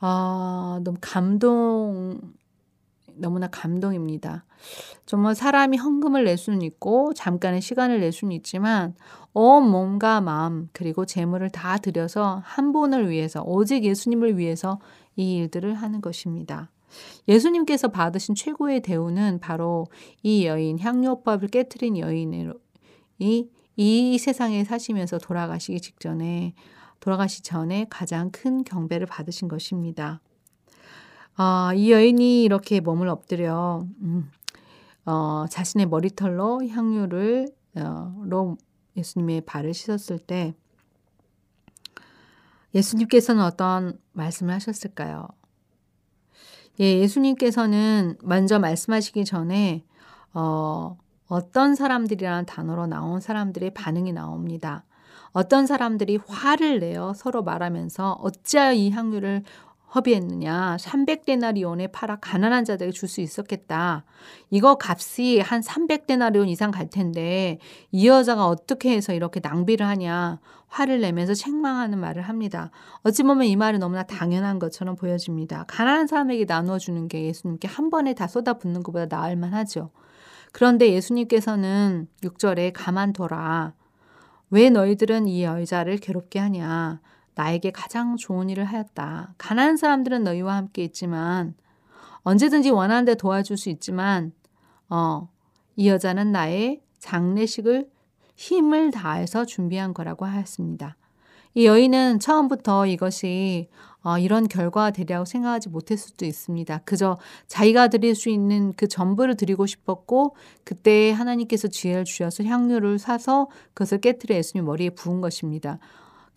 아, 0.00 0.80
너무 0.84 0.98
감동, 1.00 2.20
너무나 3.14 3.46
감동입니다. 3.48 4.44
정말 5.06 5.34
사람이 5.34 5.78
헌금을 5.78 6.24
낼 6.24 6.36
수는 6.36 6.60
있고, 6.60 7.14
잠깐의 7.14 7.62
시간을 7.62 8.00
낼 8.00 8.12
수는 8.12 8.32
있지만, 8.32 8.94
온 9.32 9.70
몸과 9.70 10.20
마음, 10.20 10.68
그리고 10.74 11.06
재물을 11.06 11.48
다 11.48 11.78
들여서 11.78 12.42
한 12.44 12.72
분을 12.72 13.08
위해서, 13.08 13.42
오직 13.46 13.82
예수님을 13.82 14.36
위해서 14.36 14.78
이 15.16 15.36
일들을 15.36 15.72
하는 15.72 16.02
것입니다. 16.02 16.68
예수님께서 17.28 17.88
받으신 17.88 18.34
최고의 18.34 18.80
대우는 18.80 19.38
바로 19.40 19.86
이 20.22 20.46
여인, 20.46 20.78
향료법을 20.78 21.48
깨뜨린 21.48 21.98
여인이 21.98 22.50
이 23.76 24.18
세상에 24.18 24.64
사시면서 24.64 25.18
돌아가시기 25.18 25.80
직전에 25.80 26.54
돌아가시 27.00 27.42
전에 27.42 27.86
가장 27.88 28.30
큰 28.30 28.62
경배를 28.62 29.06
받으신 29.06 29.48
것입니다. 29.48 30.20
아, 31.36 31.72
이 31.74 31.90
여인이 31.90 32.44
이렇게 32.44 32.80
몸을 32.80 33.08
엎드려 33.08 33.86
음, 34.02 34.30
어, 35.06 35.46
자신의 35.48 35.86
머리털로 35.86 36.66
향유를 36.66 37.48
어, 37.76 38.22
로 38.26 38.58
예수님의 38.96 39.42
발을 39.42 39.72
씻었을 39.72 40.18
때 40.18 40.54
예수님께서는 42.74 43.42
어떤 43.42 43.98
말씀을 44.12 44.54
하셨을까요? 44.54 45.28
예, 46.80 46.98
예수님께서는 46.98 48.16
먼저 48.22 48.58
말씀하시기 48.58 49.26
전에 49.26 49.84
어, 50.32 50.96
어떤 51.28 51.74
사람들이라는 51.74 52.46
단어로 52.46 52.86
나온 52.86 53.20
사람들의 53.20 53.74
반응이 53.74 54.12
나옵니다. 54.12 54.84
어떤 55.32 55.66
사람들이 55.66 56.18
화를 56.26 56.80
내어 56.80 57.12
서로 57.14 57.42
말하면서 57.42 58.12
어찌하여 58.22 58.72
이 58.72 58.90
향유를 58.90 59.44
허비했느냐. 59.94 60.76
300데나리온에 60.78 61.90
팔아 61.92 62.16
가난한 62.20 62.64
자들에게 62.64 62.92
줄 62.92 63.08
수 63.08 63.20
있었겠다. 63.20 64.04
이거 64.50 64.78
값이 64.80 65.40
한 65.40 65.60
300데나리온 65.60 66.48
이상 66.48 66.70
갈 66.70 66.88
텐데 66.88 67.58
이 67.90 68.06
여자가 68.06 68.46
어떻게 68.46 68.92
해서 68.92 69.12
이렇게 69.12 69.40
낭비를 69.42 69.86
하냐. 69.86 70.38
화를 70.68 71.00
내면서 71.00 71.34
책망하는 71.34 71.98
말을 71.98 72.22
합니다. 72.22 72.70
어찌 73.02 73.24
보면 73.24 73.46
이 73.46 73.56
말은 73.56 73.80
너무나 73.80 74.04
당연한 74.04 74.60
것처럼 74.60 74.94
보여집니다. 74.94 75.64
가난한 75.66 76.06
사람에게 76.06 76.44
나누어 76.44 76.78
주는 76.78 77.08
게 77.08 77.24
예수님께 77.24 77.66
한 77.66 77.90
번에 77.90 78.14
다 78.14 78.28
쏟아붓는 78.28 78.84
것보다 78.84 79.06
나을 79.06 79.34
만하죠. 79.34 79.90
그런데 80.52 80.92
예수님께서는 80.92 82.06
6절에 82.22 82.72
가만둬라. 82.74 83.74
왜 84.50 84.70
너희들은 84.70 85.26
이 85.28 85.44
여자를 85.44 85.98
괴롭게 85.98 86.38
하냐. 86.38 87.00
나에게 87.40 87.70
가장 87.70 88.16
좋은 88.16 88.50
일을 88.50 88.64
하였다. 88.64 89.34
가난한 89.38 89.78
사람들은 89.78 90.24
너희와 90.24 90.56
함께 90.56 90.84
있지만 90.84 91.54
언제든지 92.22 92.68
원하는 92.68 93.06
데 93.06 93.14
도와줄 93.14 93.56
수 93.56 93.70
있지만 93.70 94.32
어, 94.90 95.28
이 95.76 95.88
여자는 95.88 96.32
나의 96.32 96.82
장례식을 96.98 97.88
힘을 98.36 98.90
다해서 98.90 99.46
준비한 99.46 99.94
거라고 99.94 100.26
하였습니다. 100.26 100.96
이 101.54 101.64
여인은 101.64 102.20
처음부터 102.20 102.86
이것이 102.86 103.68
어, 104.02 104.18
이런 104.18 104.46
결과가 104.46 104.90
되리라고 104.90 105.24
생각하지 105.24 105.70
못했을 105.70 106.10
수도 106.10 106.26
있습니다. 106.26 106.82
그저 106.84 107.16
자기가 107.48 107.88
드릴 107.88 108.14
수 108.14 108.28
있는 108.28 108.74
그 108.76 108.86
전부를 108.86 109.36
드리고 109.36 109.64
싶었고 109.64 110.36
그때 110.64 111.10
하나님께서 111.12 111.68
지혜를 111.68 112.04
주셔서 112.04 112.44
향유를 112.44 112.98
사서 112.98 113.48
그것을 113.72 114.00
깨뜨려 114.02 114.36
예수님 114.36 114.66
머리에 114.66 114.90
부은 114.90 115.22
것입니다. 115.22 115.78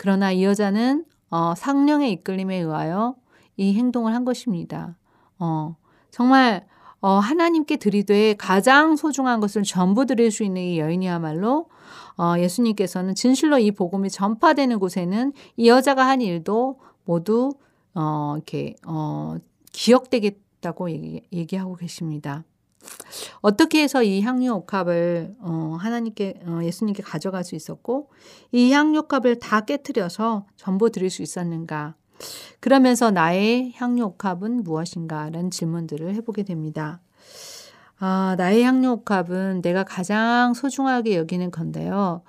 그러나 0.04 0.34
이 0.34 0.44
여자는 0.44 1.06
어, 1.30 1.54
상령의 1.56 2.12
이끌림에 2.12 2.58
의하여 2.58 3.16
이 3.56 3.74
행동을 3.74 4.14
한 4.14 4.26
것입니다. 4.26 4.98
어, 5.40 5.78
정말 6.12 6.68
어, 7.00 7.12
하나님께 7.20 7.78
드리되 7.78 8.34
가장 8.34 8.98
소중한 8.98 9.40
것을 9.40 9.64
전부 9.64 10.06
드릴 10.06 10.30
수 10.30 10.44
있는 10.44 10.62
이 10.62 10.78
여인이야말로 10.78 11.70
어, 12.18 12.34
예수님께서는 12.38 13.16
진실로 13.16 13.60
이 13.60 13.72
복음이 13.72 14.10
전파되는 14.10 14.78
곳에는 14.78 15.32
이 15.56 15.70
여자가 15.70 16.06
한 16.06 16.20
일도 16.20 16.82
모두 17.06 17.54
어, 17.96 18.34
이렇게 18.36 18.76
어, 18.86 19.38
기억되겠다고 19.72 20.92
얘기, 20.92 21.22
얘기하고 21.32 21.78
계십니다. 21.78 22.44
어떻게 23.42 23.82
해서 23.84 24.04
이 24.04 24.22
향유 24.22 24.52
옥합을 24.54 25.36
어, 25.40 25.78
하나님께 25.80 26.42
어, 26.46 26.60
예수님께 26.64 27.04
가져갈 27.04 27.44
수 27.44 27.56
있었고 27.56 28.10
이 28.52 28.72
향유 28.72 29.00
옥합을 29.00 29.40
다 29.40 29.62
깨뜨려서 29.62 30.46
전부 30.56 30.92
드릴 30.92 31.10
수 31.10 31.22
있었는가? 31.22 31.96
그러면서 32.60 33.12
나의 33.12 33.74
향유 33.76 34.04
옥합은 34.04 34.64
무엇인가라는 34.64 35.52
질문들을 35.52 36.14
해보게 36.16 36.44
됩니다. 36.44 37.02
아, 38.00 38.36
나의 38.38 38.64
향유 38.64 38.90
옥합은 38.92 39.62
내가 39.62 39.84
가장 39.84 40.54
소중하게 40.54 41.18
여기는 41.18 41.52
건데요. 41.52 42.22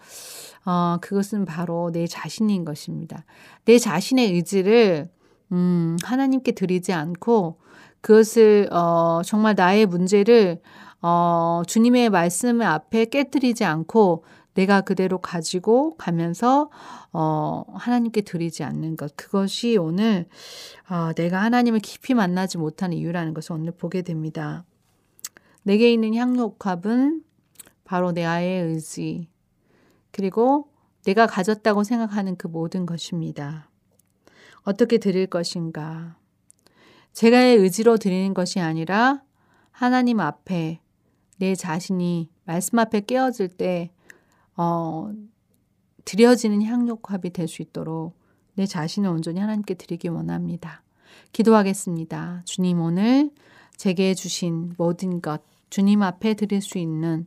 어, 0.64 0.96
그것은 1.00 1.44
바로 1.44 1.90
내 1.92 2.06
자신인 2.06 2.64
것입니다. 2.64 3.24
내 3.64 3.78
자신의 3.78 4.32
의지를 4.32 5.08
음, 5.52 5.96
하나님께 6.02 6.52
드리지 6.52 6.92
않고 6.92 7.58
그것을 8.04 8.68
어, 8.70 9.22
정말 9.24 9.54
나의 9.56 9.86
문제를 9.86 10.60
어, 11.00 11.62
주님의 11.66 12.10
말씀 12.10 12.60
앞에 12.60 13.06
깨뜨리지 13.06 13.64
않고 13.64 14.26
내가 14.52 14.82
그대로 14.82 15.16
가지고 15.16 15.96
가면서 15.96 16.70
어, 17.14 17.64
하나님께 17.72 18.20
드리지 18.20 18.62
않는 18.62 18.98
것 18.98 19.16
그것이 19.16 19.78
오늘 19.78 20.26
어, 20.90 21.14
내가 21.14 21.40
하나님을 21.40 21.80
깊이 21.80 22.12
만나지 22.12 22.58
못하는 22.58 22.94
이유라는 22.98 23.32
것을 23.32 23.52
오늘 23.52 23.72
보게 23.72 24.02
됩니다. 24.02 24.66
내게 25.62 25.90
있는 25.90 26.14
향료합은 26.14 27.22
바로 27.84 28.12
내 28.12 28.22
아의 28.26 28.64
의지 28.64 29.30
그리고 30.10 30.68
내가 31.06 31.26
가졌다고 31.26 31.84
생각하는 31.84 32.36
그 32.36 32.48
모든 32.48 32.84
것입니다. 32.84 33.70
어떻게 34.64 34.98
드릴 34.98 35.26
것인가? 35.26 36.18
제가의 37.14 37.56
의지로 37.56 37.96
드리는 37.96 38.34
것이 38.34 38.60
아니라 38.60 39.22
하나님 39.70 40.20
앞에 40.20 40.80
내 41.38 41.54
자신이 41.54 42.28
말씀 42.44 42.78
앞에 42.78 43.00
깨어질 43.00 43.48
때, 43.48 43.90
어, 44.56 45.10
드려지는 46.04 46.62
향료합이 46.62 47.30
될 47.30 47.48
수 47.48 47.62
있도록 47.62 48.14
내 48.54 48.66
자신을 48.66 49.08
온전히 49.08 49.40
하나님께 49.40 49.74
드리기 49.74 50.08
원합니다. 50.08 50.82
기도하겠습니다. 51.32 52.42
주님 52.44 52.80
오늘 52.80 53.30
제게 53.76 54.14
주신 54.14 54.74
모든 54.76 55.20
것, 55.20 55.42
주님 55.70 56.02
앞에 56.02 56.34
드릴 56.34 56.60
수 56.62 56.78
있는 56.78 57.26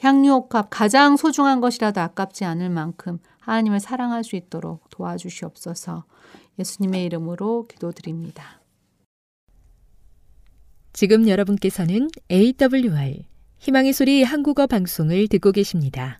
향유옥합 0.00 0.68
가장 0.70 1.16
소중한 1.16 1.60
것이라도 1.60 2.00
아깝지 2.00 2.44
않을 2.44 2.70
만큼 2.70 3.18
하나님을 3.40 3.80
사랑할 3.80 4.22
수 4.22 4.36
있도록 4.36 4.88
도와주시옵소서 4.90 6.04
예수님의 6.58 7.04
이름으로 7.04 7.66
기도드립니다. 7.66 8.59
지금 10.92 11.28
여러분께서는 11.28 12.08
AWR 12.30 13.24
희망의 13.58 13.92
소리 13.92 14.24
한국어 14.24 14.66
방송을 14.66 15.28
듣고 15.28 15.52
계십니다. 15.52 16.18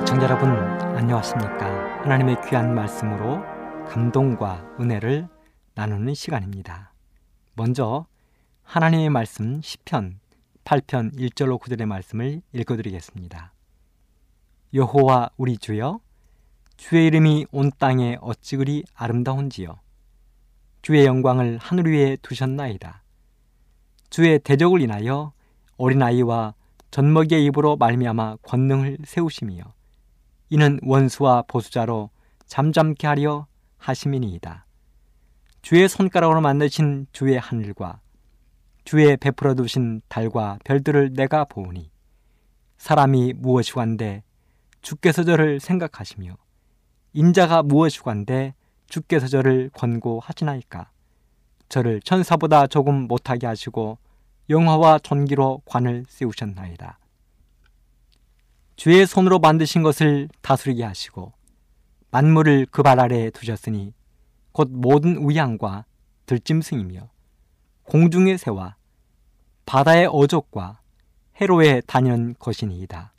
애청자 0.00 0.24
여러분 0.24 0.48
안녕하십니까 0.96 2.02
하나님의 2.04 2.36
귀한 2.48 2.74
말씀으로 2.74 3.42
감동과 3.86 4.76
은혜를 4.80 5.28
나누는 5.74 6.14
시간입니다 6.14 6.92
먼저 7.54 8.06
하나님의 8.62 9.10
말씀 9.10 9.60
10편 9.60 10.21
8편 10.64 11.16
1절로 11.16 11.60
9절의 11.60 11.86
말씀을 11.86 12.42
읽어드리겠습니다. 12.52 13.52
여호와 14.74 15.30
우리 15.36 15.58
주여 15.58 16.00
주의 16.76 17.06
이름이 17.06 17.46
온 17.52 17.70
땅에 17.78 18.16
어찌 18.20 18.56
그리 18.56 18.84
아름다운지요. 18.94 19.78
주의 20.82 21.04
영광을 21.04 21.58
하늘 21.58 21.92
위에 21.92 22.16
두셨나이다. 22.22 23.02
주의 24.10 24.38
대적을 24.38 24.80
인하여 24.80 25.32
어린아이와 25.76 26.54
젖먹이의 26.90 27.44
입으로 27.46 27.76
말미암아 27.76 28.36
권능을 28.42 28.98
세우심이요. 29.04 29.62
이는 30.50 30.78
원수와 30.82 31.42
보수자로 31.46 32.10
잠잠케 32.46 33.06
하려 33.06 33.46
하심이니이다. 33.78 34.66
주의 35.62 35.88
손가락으로 35.88 36.40
만드신 36.40 37.06
주의 37.12 37.38
하늘과 37.38 38.00
주의 38.84 39.16
베풀어 39.16 39.54
두신 39.54 40.02
달과 40.08 40.58
별들을 40.64 41.14
내가 41.14 41.44
보오니 41.44 41.90
사람이 42.78 43.34
무엇이 43.36 43.72
관데 43.72 44.22
주께서 44.80 45.22
저를 45.22 45.60
생각하시며 45.60 46.36
인자가 47.12 47.62
무엇이 47.62 48.00
관데 48.00 48.54
주께서 48.88 49.28
저를 49.28 49.70
권고하시나이까 49.74 50.90
저를 51.68 52.00
천사보다 52.02 52.66
조금 52.66 53.06
못하게 53.06 53.46
하시고 53.46 53.98
영화와 54.50 54.98
전기로 54.98 55.62
관을 55.64 56.04
씌우셨나이다. 56.08 56.98
주의 58.76 59.06
손으로 59.06 59.38
만드신 59.38 59.82
것을 59.82 60.28
다스리게 60.42 60.82
하시고 60.84 61.32
만물을 62.10 62.66
그 62.66 62.82
발 62.82 62.98
아래에 63.00 63.30
두셨으니 63.30 63.94
곧 64.50 64.68
모든 64.70 65.16
우양과 65.16 65.84
들짐승이며 66.26 67.08
공중의 67.84 68.38
새와 68.38 68.76
바다의 69.66 70.06
어족과 70.06 70.80
해로에 71.40 71.80
다니는 71.82 72.36
것이니이다. 72.38 73.12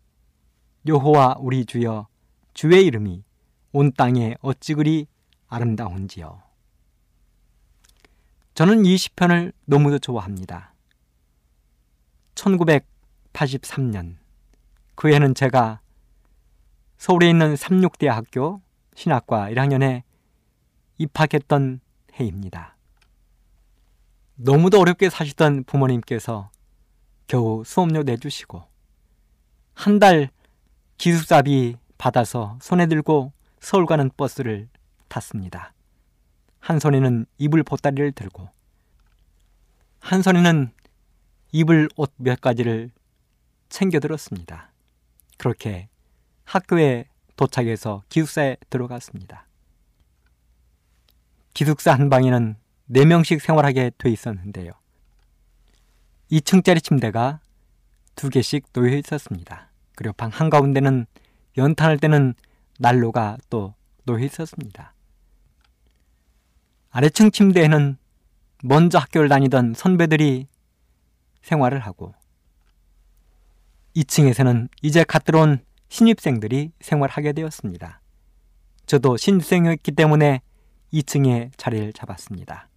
여호와 0.87 1.37
우리 1.39 1.65
주여 1.65 2.07
주의 2.53 2.85
이름이 2.85 3.23
온 3.71 3.91
땅에 3.93 4.35
어찌 4.41 4.73
그리 4.73 5.07
아름다운지요. 5.47 6.41
저는 8.53 8.85
이 8.85 8.97
시편을 8.97 9.51
너무도 9.65 9.99
좋아합니다. 9.99 10.73
1983년 12.35 14.17
그 14.95 15.11
해는 15.11 15.33
제가 15.33 15.81
서울에 16.97 17.29
있는 17.29 17.55
삼육대학교 17.55 18.61
신학과 18.95 19.49
1학년에 19.49 20.03
입학했던 20.97 21.81
해입니다. 22.13 22.72
너무도 24.35 24.79
어렵게 24.79 25.09
사시던 25.09 25.63
부모님께서 25.65 26.49
겨우 27.27 27.63
수업료 27.65 28.03
내주시고 28.03 28.63
한 29.75 29.99
달 29.99 30.29
기숙사비 30.97 31.75
받아서 31.97 32.57
손에 32.61 32.85
들고 32.87 33.33
서울 33.59 33.85
가는 33.85 34.09
버스를 34.15 34.69
탔습니다. 35.07 35.73
한 36.59 36.79
손에는 36.79 37.25
이불 37.37 37.63
보따리를 37.63 38.11
들고 38.13 38.49
한 39.99 40.21
손에는 40.21 40.71
입을 41.51 41.89
옷몇 41.95 42.41
가지를 42.41 42.91
챙겨 43.69 43.99
들었습니다. 43.99 44.71
그렇게 45.37 45.89
학교에 46.45 47.05
도착해서 47.35 48.03
기숙사에 48.09 48.57
들어갔습니다. 48.69 49.47
기숙사 51.53 51.93
한 51.93 52.09
방에는 52.09 52.55
4명씩 52.93 53.39
생활하게 53.39 53.91
돼 53.97 54.09
있었는데요. 54.09 54.71
2층짜리 56.31 56.83
침대가 56.83 57.39
두 58.15 58.29
개씩 58.29 58.71
놓여 58.73 58.95
있었습니다. 58.97 59.71
그리고 59.95 60.13
방 60.13 60.29
한가운데는 60.29 61.05
연탄을 61.57 61.99
떼는 61.99 62.33
난로가 62.79 63.37
또 63.49 63.73
놓여 64.05 64.23
있었습니다. 64.25 64.93
아래층 66.91 67.31
침대에는 67.31 67.97
먼저 68.63 68.99
학교를 68.99 69.29
다니던 69.29 69.73
선배들이 69.73 70.47
생활을 71.41 71.79
하고 71.79 72.13
2층에서는 73.95 74.69
이제 74.81 75.03
갓 75.03 75.23
들어온 75.23 75.59
신입생들이 75.89 76.71
생활하게 76.79 77.33
되었습니다. 77.33 78.01
저도 78.85 79.17
신입생이었기 79.17 79.91
때문에 79.91 80.41
2층에 80.93 81.51
자리를 81.57 81.93
잡았습니다. 81.93 82.69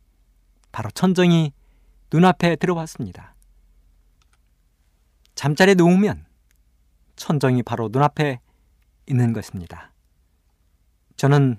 바로 0.77 0.91
천정이 0.91 1.55
눈앞에 2.13 2.57
들어왔습니다. 2.57 3.35
잠자리에 5.35 5.75
누우면 5.75 6.27
천정이 7.17 7.63
바로 7.63 7.89
눈앞에 7.91 8.41
있는 9.07 9.33
것입니다. 9.33 9.95
저는 11.17 11.57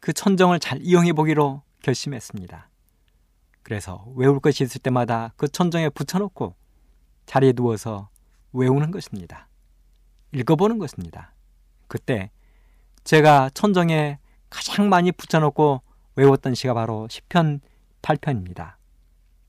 그 0.00 0.14
천정을 0.14 0.60
잘 0.60 0.80
이용해 0.80 1.12
보기로 1.12 1.60
결심했습니다. 1.82 2.70
그래서 3.62 4.10
외울 4.16 4.40
것이 4.40 4.64
있을 4.64 4.80
때마다 4.80 5.34
그 5.36 5.46
천정에 5.46 5.90
붙여놓고 5.90 6.54
자리에 7.26 7.52
누워서 7.52 8.08
외우는 8.54 8.92
것입니다. 8.92 9.46
읽어보는 10.32 10.78
것입니다. 10.78 11.34
그때 11.88 12.30
제가 13.04 13.50
천정에 13.52 14.20
가장 14.48 14.88
많이 14.88 15.12
붙여놓고 15.12 15.82
외웠던 16.16 16.54
시가 16.54 16.72
바로 16.72 17.08
10편 17.10 17.60
8편입니다. 18.04 18.74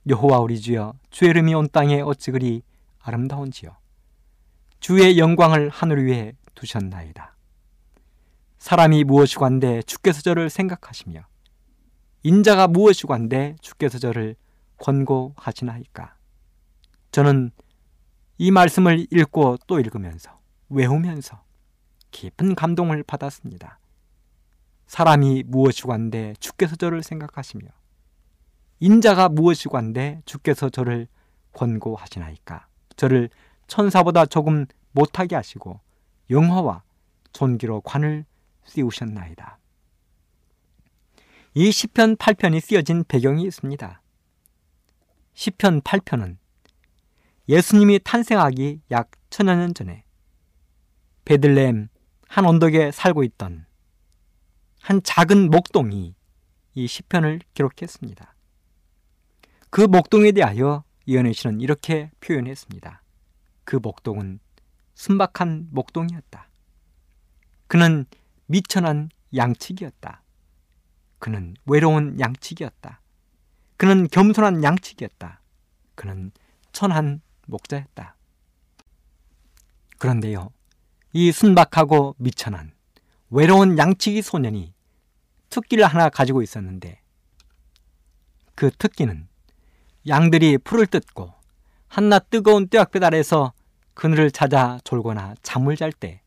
여호와 0.07 0.39
우리 0.39 0.59
주여 0.59 0.93
주의 1.09 1.29
이름이 1.29 1.53
온 1.53 1.67
땅에 1.71 2.01
어찌 2.01 2.31
그리 2.31 2.63
아름다운지요. 2.99 3.75
주의 4.79 5.17
영광을 5.19 5.69
하늘 5.69 6.07
위에 6.07 6.33
두셨나이다. 6.53 7.35
사람이 8.57 9.03
무엇이관데 9.03 9.83
주께서 9.83 10.21
저를 10.21 10.49
생각하시며 10.49 11.21
인자가 12.23 12.67
무엇이관데 12.67 13.57
주께서 13.61 13.99
저를 13.99 14.35
권고하시나이까. 14.77 16.15
저는 17.11 17.51
이 18.37 18.51
말씀을 18.51 19.05
읽고 19.11 19.57
또 19.67 19.79
읽으면서 19.79 20.39
외우면서 20.69 21.43
깊은 22.11 22.55
감동을 22.55 23.03
받았습니다. 23.03 23.79
사람이 24.87 25.43
무엇이관데 25.47 26.35
주께서 26.39 26.75
저를 26.75 27.03
생각하시며 27.03 27.67
인자가 28.79 29.29
무엇이관데 29.29 30.21
주께서 30.25 30.69
저를 30.69 31.07
권고하시나이까. 31.53 32.67
저를 32.95 33.29
천사보다 33.67 34.25
조금 34.25 34.65
못하게 34.91 35.35
하시고 35.35 35.79
영화와 36.29 36.83
존귀로 37.33 37.81
관을 37.81 38.25
씌우셨나이다. 38.65 39.59
이 41.53 41.71
시편 41.71 42.17
8편이 42.17 42.59
쓰여진 42.59 43.05
배경이 43.07 43.43
있습니다. 43.43 44.01
시편 45.33 45.81
8편은 45.81 46.37
예수님이 47.47 47.99
탄생하기 48.03 48.81
약 48.91 49.11
천여 49.29 49.55
년 49.55 49.73
전에 49.73 50.03
베들레헴 51.25 51.89
한 52.27 52.45
언덕에 52.45 52.91
살고 52.91 53.23
있던 53.23 53.65
한 54.81 55.01
작은 55.01 55.49
목동이 55.49 56.15
이 56.73 56.87
시편을 56.87 57.41
기록했습니다. 57.53 58.34
그 59.75 59.81
목동에 59.81 60.31
대하여 60.31 60.85
이현애 61.05 61.33
씨는 61.33 61.59
이렇게 61.59 62.09
표현했습니다. 62.21 63.01
그 63.65 63.75
목동은 63.75 64.39
순박한 64.93 65.67
목동이었다. 65.71 66.47
그는 67.67 68.05
미천한 68.45 69.09
양치기였다. 69.35 70.23
그는 71.19 71.55
외로운 71.65 72.17
양치기였다. 72.21 73.01
그는 73.75 74.07
겸손한 74.07 74.63
양치기였다. 74.63 75.41
그는 75.95 76.31
천한 76.71 77.19
목자였다. 77.45 78.15
그런데요, 79.97 80.53
이 81.11 81.33
순박하고 81.33 82.15
미천한 82.17 82.71
외로운 83.29 83.77
양치기 83.77 84.21
소년이 84.21 84.73
특기를 85.49 85.85
하나 85.85 86.07
가지고 86.07 86.41
있었는데 86.41 87.01
그 88.55 88.71
특기는 88.71 89.27
양들이 90.07 90.57
풀을 90.59 90.85
뜯고 90.87 91.33
한낮 91.87 92.29
뜨거운 92.29 92.67
떼약볕 92.67 93.03
아래서 93.03 93.53
그늘을 93.93 94.31
찾아 94.31 94.79
졸거나 94.83 95.35
잠을 95.41 95.75
잘 95.75 95.91
때 95.91 96.25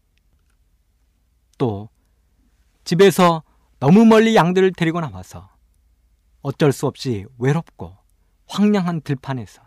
또 1.58 1.88
집에서 2.84 3.42
너무 3.80 4.04
멀리 4.06 4.34
양들을 4.34 4.72
데리고 4.72 5.00
나와서 5.00 5.50
어쩔 6.40 6.72
수 6.72 6.86
없이 6.86 7.26
외롭고 7.38 7.96
황량한 8.46 9.02
들판에서 9.02 9.62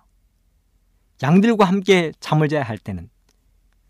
양들과 1.21 1.65
함께 1.65 2.11
잠을 2.19 2.49
자야 2.49 2.63
할 2.63 2.77
때는 2.77 3.09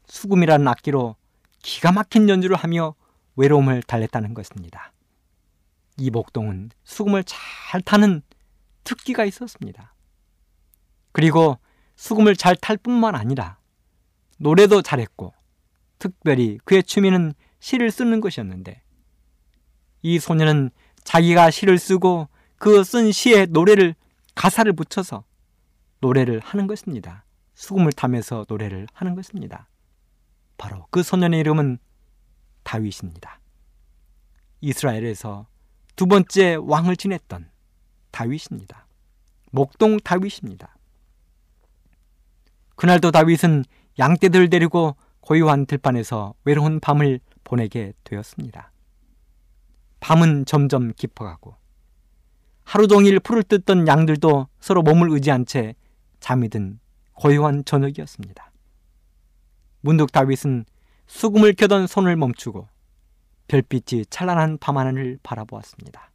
수금이라는 0.07 0.67
악기로 0.67 1.15
기가 1.59 1.91
막힌 1.91 2.27
연주를 2.27 2.57
하며 2.57 2.95
외로움을 3.37 3.83
달랬다는 3.83 4.33
것입니다. 4.33 4.91
이 5.97 6.09
목동은 6.09 6.71
수금을 6.83 7.23
잘 7.23 7.81
타는 7.81 8.21
특기가 8.83 9.23
있었습니다. 9.23 9.93
그리고 11.11 11.57
수금을 11.95 12.35
잘 12.35 12.55
탈 12.55 12.77
뿐만 12.77 13.15
아니라 13.15 13.57
노래도 14.37 14.81
잘했고 14.81 15.33
특별히 15.99 16.59
그의 16.65 16.83
취미는 16.83 17.33
시를 17.59 17.91
쓰는 17.91 18.21
것이었는데 18.21 18.81
이 20.01 20.19
소녀는 20.19 20.71
자기가 21.03 21.51
시를 21.51 21.77
쓰고 21.77 22.27
그 22.57 22.83
쓴 22.83 23.11
시에 23.11 23.45
노래를 23.45 23.95
가사를 24.35 24.71
붙여서 24.73 25.23
노래를 25.99 26.39
하는 26.43 26.67
것입니다. 26.67 27.25
수금을 27.53 27.91
타면서 27.91 28.45
노래를 28.47 28.87
하는 28.93 29.15
것입니다. 29.15 29.67
바로 30.57 30.87
그 30.89 31.03
소년의 31.03 31.39
이름은 31.41 31.77
다윗입니다. 32.63 33.39
이스라엘에서 34.61 35.47
두 35.95 36.07
번째 36.07 36.55
왕을 36.55 36.95
지냈던 36.95 37.49
다윗입니다. 38.11 38.87
목동 39.51 39.97
다윗입니다. 39.99 40.75
그날도 42.81 43.11
다윗은 43.11 43.63
양떼들 43.99 44.49
데리고 44.49 44.95
고요한 45.19 45.67
들판에서 45.67 46.33
외로운 46.45 46.79
밤을 46.79 47.19
보내게 47.43 47.93
되었습니다. 48.03 48.71
밤은 49.99 50.45
점점 50.45 50.91
깊어가고 50.91 51.55
하루 52.63 52.87
종일 52.87 53.19
풀을 53.19 53.43
뜯던 53.43 53.87
양들도 53.87 54.47
서로 54.59 54.81
몸을 54.81 55.11
의지한 55.11 55.45
채 55.45 55.75
잠이 56.21 56.49
든 56.49 56.79
고요한 57.13 57.63
저녁이었습니다. 57.65 58.51
문득 59.81 60.11
다윗은 60.11 60.65
수금을 61.05 61.53
켜던 61.53 61.85
손을 61.85 62.15
멈추고 62.15 62.67
별빛이 63.47 64.07
찬란한 64.09 64.57
밤하늘을 64.57 65.19
바라보았습니다. 65.21 66.09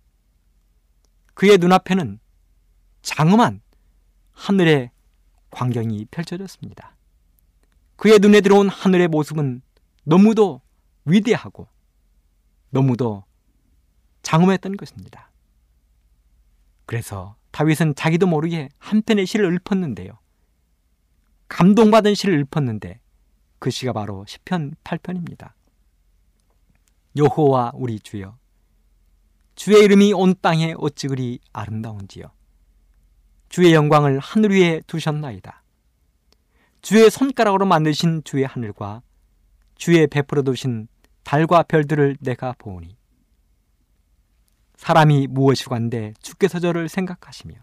그의 1.34 1.58
눈앞에는 1.58 2.18
장엄한 3.02 3.60
하늘의 4.32 4.90
광경이 5.56 6.04
펼쳐졌습니다. 6.10 6.94
그의 7.96 8.18
눈에 8.18 8.42
들어온 8.42 8.68
하늘의 8.68 9.08
모습은 9.08 9.62
너무도 10.04 10.60
위대하고 11.06 11.66
너무도 12.68 13.24
장엄했던 14.20 14.76
것입니다. 14.76 15.30
그래서 16.84 17.36
다윗은 17.52 17.94
자기도 17.94 18.26
모르게 18.26 18.68
한편의 18.76 19.24
시를 19.24 19.50
읊었는데요. 19.56 20.18
감동받은 21.48 22.14
시를 22.14 22.44
읊었는데 22.44 23.00
그 23.58 23.70
시가 23.70 23.94
바로 23.94 24.26
시편 24.28 24.74
8편입니다. 24.84 25.54
여호와 27.16 27.72
우리 27.76 27.98
주여 27.98 28.36
주의 29.54 29.82
이름이 29.82 30.12
온 30.12 30.34
땅에 30.42 30.74
어찌 30.76 31.08
그리 31.08 31.38
아름다운지요 31.54 32.35
주의 33.48 33.72
영광을 33.72 34.18
하늘 34.18 34.50
위에 34.50 34.82
두셨나이다. 34.86 35.62
주의 36.82 37.10
손가락으로 37.10 37.66
만드신 37.66 38.22
주의 38.24 38.44
하늘과 38.44 39.02
주의 39.76 40.06
베풀어 40.06 40.42
두신 40.42 40.88
달과 41.24 41.64
별들을 41.64 42.18
내가 42.20 42.54
보오니 42.58 42.96
사람이 44.76 45.26
무엇이관데 45.28 46.14
주께서 46.20 46.60
저를 46.60 46.88
생각하시며 46.88 47.54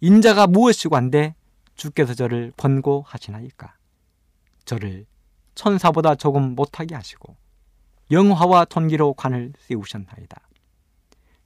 인자가 0.00 0.46
무엇이관데 0.46 1.34
주께서 1.76 2.14
저를 2.14 2.52
권고하시나이까 2.56 3.76
저를 4.64 5.06
천사보다 5.54 6.14
조금 6.16 6.54
못하게 6.54 6.94
하시고 6.94 7.36
영화와 8.10 8.66
톤기로 8.66 9.14
관을 9.14 9.52
씌우셨나이다. 9.60 10.40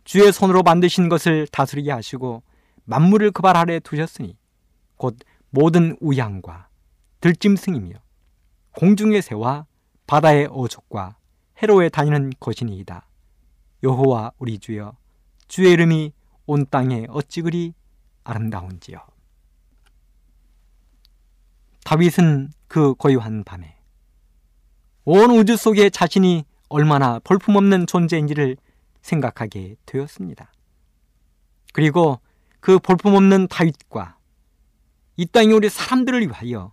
주의 0.05 0.33
손으로 0.33 0.63
만드신 0.63 1.09
것을 1.09 1.47
다스리게 1.47 1.91
하시고 1.91 2.43
만물을 2.90 3.31
그 3.31 3.40
발 3.40 3.57
아래 3.57 3.79
두셨으니 3.79 4.37
곧 4.96 5.16
모든 5.50 5.96
우양과 6.00 6.68
들짐승이며 7.20 7.94
공중의 8.72 9.22
새와 9.22 9.66
바다의 10.09 10.48
어족과 10.50 11.16
해로에 11.62 11.88
다니는 11.88 12.33
것이니이다. 12.40 13.07
여호와 13.85 14.33
우리 14.38 14.59
주여 14.59 14.96
주의 15.46 15.72
이름이 15.72 16.12
온 16.46 16.66
땅에 16.68 17.07
어찌 17.11 17.42
그리 17.42 17.74
아름다운지요. 18.24 18.98
다윗은 21.85 22.50
그 22.66 22.94
고요한 22.94 23.44
밤에 23.44 23.76
온 25.05 25.31
우주 25.31 25.57
속에 25.57 25.90
자신이 25.90 26.44
얼마나 26.68 27.20
볼품없는 27.20 27.87
존재인지를 27.87 28.57
생각하게 29.00 29.76
되었습니다. 29.87 30.53
그리고 31.72 32.20
그 32.61 32.79
볼품없는 32.79 33.49
다윗과 33.49 34.16
이 35.16 35.27
땅에 35.27 35.53
우리 35.53 35.68
사람들을 35.68 36.20
위하여 36.29 36.73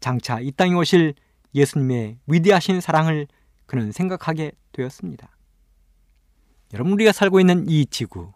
장차 0.00 0.40
이 0.40 0.50
땅에 0.50 0.74
오실 0.74 1.14
예수님의 1.54 2.18
위대하신 2.26 2.80
사랑을 2.80 3.26
그는 3.66 3.92
생각하게 3.92 4.52
되었습니다. 4.72 5.28
여러분 6.72 6.92
우리가 6.92 7.12
살고 7.12 7.40
있는 7.40 7.68
이 7.68 7.86
지구 7.86 8.32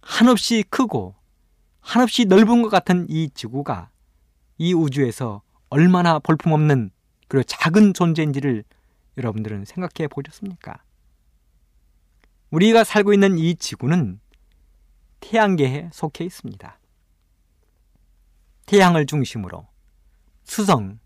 한없이 0.00 0.64
크고 0.68 1.14
한없이 1.80 2.24
넓은 2.24 2.62
것 2.62 2.68
같은 2.68 3.06
이 3.08 3.30
지구가 3.30 3.90
이 4.58 4.74
우주에서 4.74 5.42
얼마나 5.68 6.18
볼품없는 6.18 6.90
그리고 7.28 7.44
작은 7.44 7.94
존재인지를 7.94 8.64
여러분들은 9.16 9.64
생각해 9.64 10.08
보셨습니까? 10.08 10.82
우리가 12.50 12.84
살고 12.84 13.12
있는 13.12 13.38
이 13.38 13.54
지구는 13.54 14.20
태양계에 15.22 15.88
속해 15.92 16.24
있습니다. 16.24 16.78
태양을 18.66 19.06
중심으로 19.06 19.66
수성, 20.42 20.98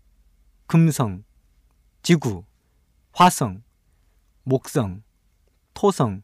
금성, 0.65 1.23
지구, 2.01 2.43
화성, 3.13 3.63
목성, 4.43 5.03
토성, 5.73 6.23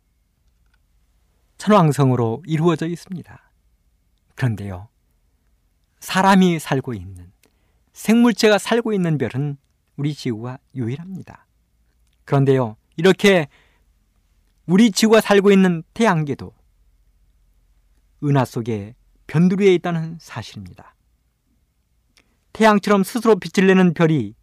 천왕성으로 1.57 2.43
이루어져 2.47 2.87
있습니다. 2.87 3.51
그런데요, 4.35 4.89
사람이 5.99 6.59
살고 6.59 6.93
있는, 6.95 7.31
생물체가 7.93 8.57
살고 8.57 8.91
있는 8.93 9.17
별은 9.17 9.57
우리 9.95 10.13
지구가 10.15 10.57
유일합니다. 10.73 11.45
그런데요, 12.25 12.75
이렇게 12.95 13.47
우리 14.65 14.91
지구가 14.91 15.21
살고 15.21 15.51
있는 15.51 15.83
태양계도 15.93 16.53
은하 18.23 18.45
속에 18.45 18.95
변두리에 19.27 19.73
있다는 19.75 20.17
사실입니다. 20.19 20.95
태양처럼 22.53 23.03
스스로 23.03 23.35
빛을 23.35 23.67
내는 23.67 23.93
별이 23.93 24.35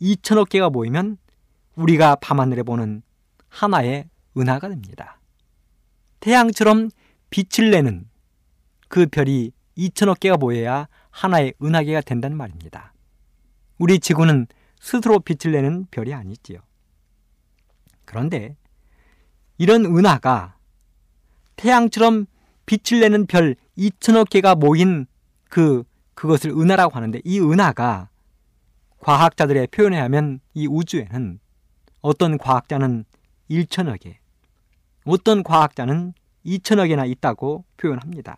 2천억 0.00 0.48
개가 0.48 0.70
모이면 0.70 1.18
우리가 1.74 2.16
밤하늘에 2.16 2.62
보는 2.62 3.02
하나의 3.48 4.08
은하가 4.36 4.68
됩니다. 4.68 5.20
태양처럼 6.20 6.90
빛을 7.30 7.70
내는 7.70 8.08
그 8.88 9.06
별이 9.06 9.52
2천억 9.76 10.20
개가 10.20 10.36
모여야 10.36 10.88
하나의 11.10 11.54
은하계가 11.62 12.00
된다는 12.02 12.36
말입니다. 12.36 12.92
우리 13.78 13.98
지구는 13.98 14.46
스스로 14.80 15.20
빛을 15.20 15.52
내는 15.52 15.86
별이 15.90 16.14
아니지요. 16.14 16.60
그런데 18.04 18.56
이런 19.56 19.84
은하가 19.84 20.56
태양처럼 21.56 22.26
빛을 22.68 23.00
내는 23.00 23.24
별 23.24 23.56
2천억 23.78 24.28
개가 24.28 24.54
모인 24.54 25.06
그 25.48 25.84
그것을 26.12 26.50
은하라고 26.50 26.94
하는데 26.94 27.18
이 27.24 27.40
은하가 27.40 28.10
과학자들의 29.00 29.68
표현에 29.68 29.98
하면 30.00 30.40
이 30.52 30.66
우주에는 30.66 31.40
어떤 32.02 32.36
과학자는 32.36 33.06
1천억에 33.50 34.16
어떤 35.04 35.42
과학자는 35.42 36.12
2천억이나 36.44 37.08
있다고 37.10 37.64
표현합니다. 37.78 38.36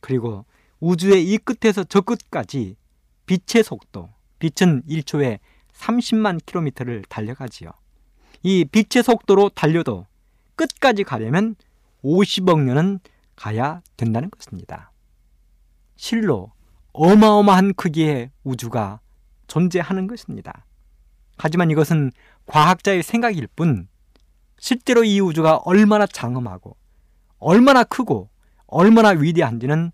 그리고 0.00 0.44
우주의 0.78 1.24
이 1.24 1.38
끝에서 1.38 1.84
저 1.84 2.02
끝까지 2.02 2.76
빛의 3.24 3.64
속도, 3.64 4.10
빛은 4.40 4.82
1초에 4.82 5.38
30만 5.72 6.44
킬로미터를 6.44 7.04
달려가지요. 7.08 7.70
이 8.42 8.66
빛의 8.66 9.02
속도로 9.02 9.48
달려도 9.48 10.04
끝까지 10.54 11.02
가려면 11.02 11.56
50억 12.06 12.62
년은 12.62 13.00
가야 13.34 13.82
된다는 13.96 14.30
것입니다. 14.30 14.92
실로 15.96 16.52
어마어마한 16.92 17.74
크기의 17.74 18.30
우주가 18.44 19.00
존재하는 19.48 20.06
것입니다. 20.06 20.64
하지만 21.36 21.70
이것은 21.70 22.12
과학자의 22.46 23.02
생각일 23.02 23.46
뿐 23.48 23.88
실제로 24.58 25.04
이 25.04 25.20
우주가 25.20 25.56
얼마나 25.56 26.06
장엄하고 26.06 26.76
얼마나 27.38 27.84
크고 27.84 28.30
얼마나 28.66 29.10
위대한지는 29.10 29.92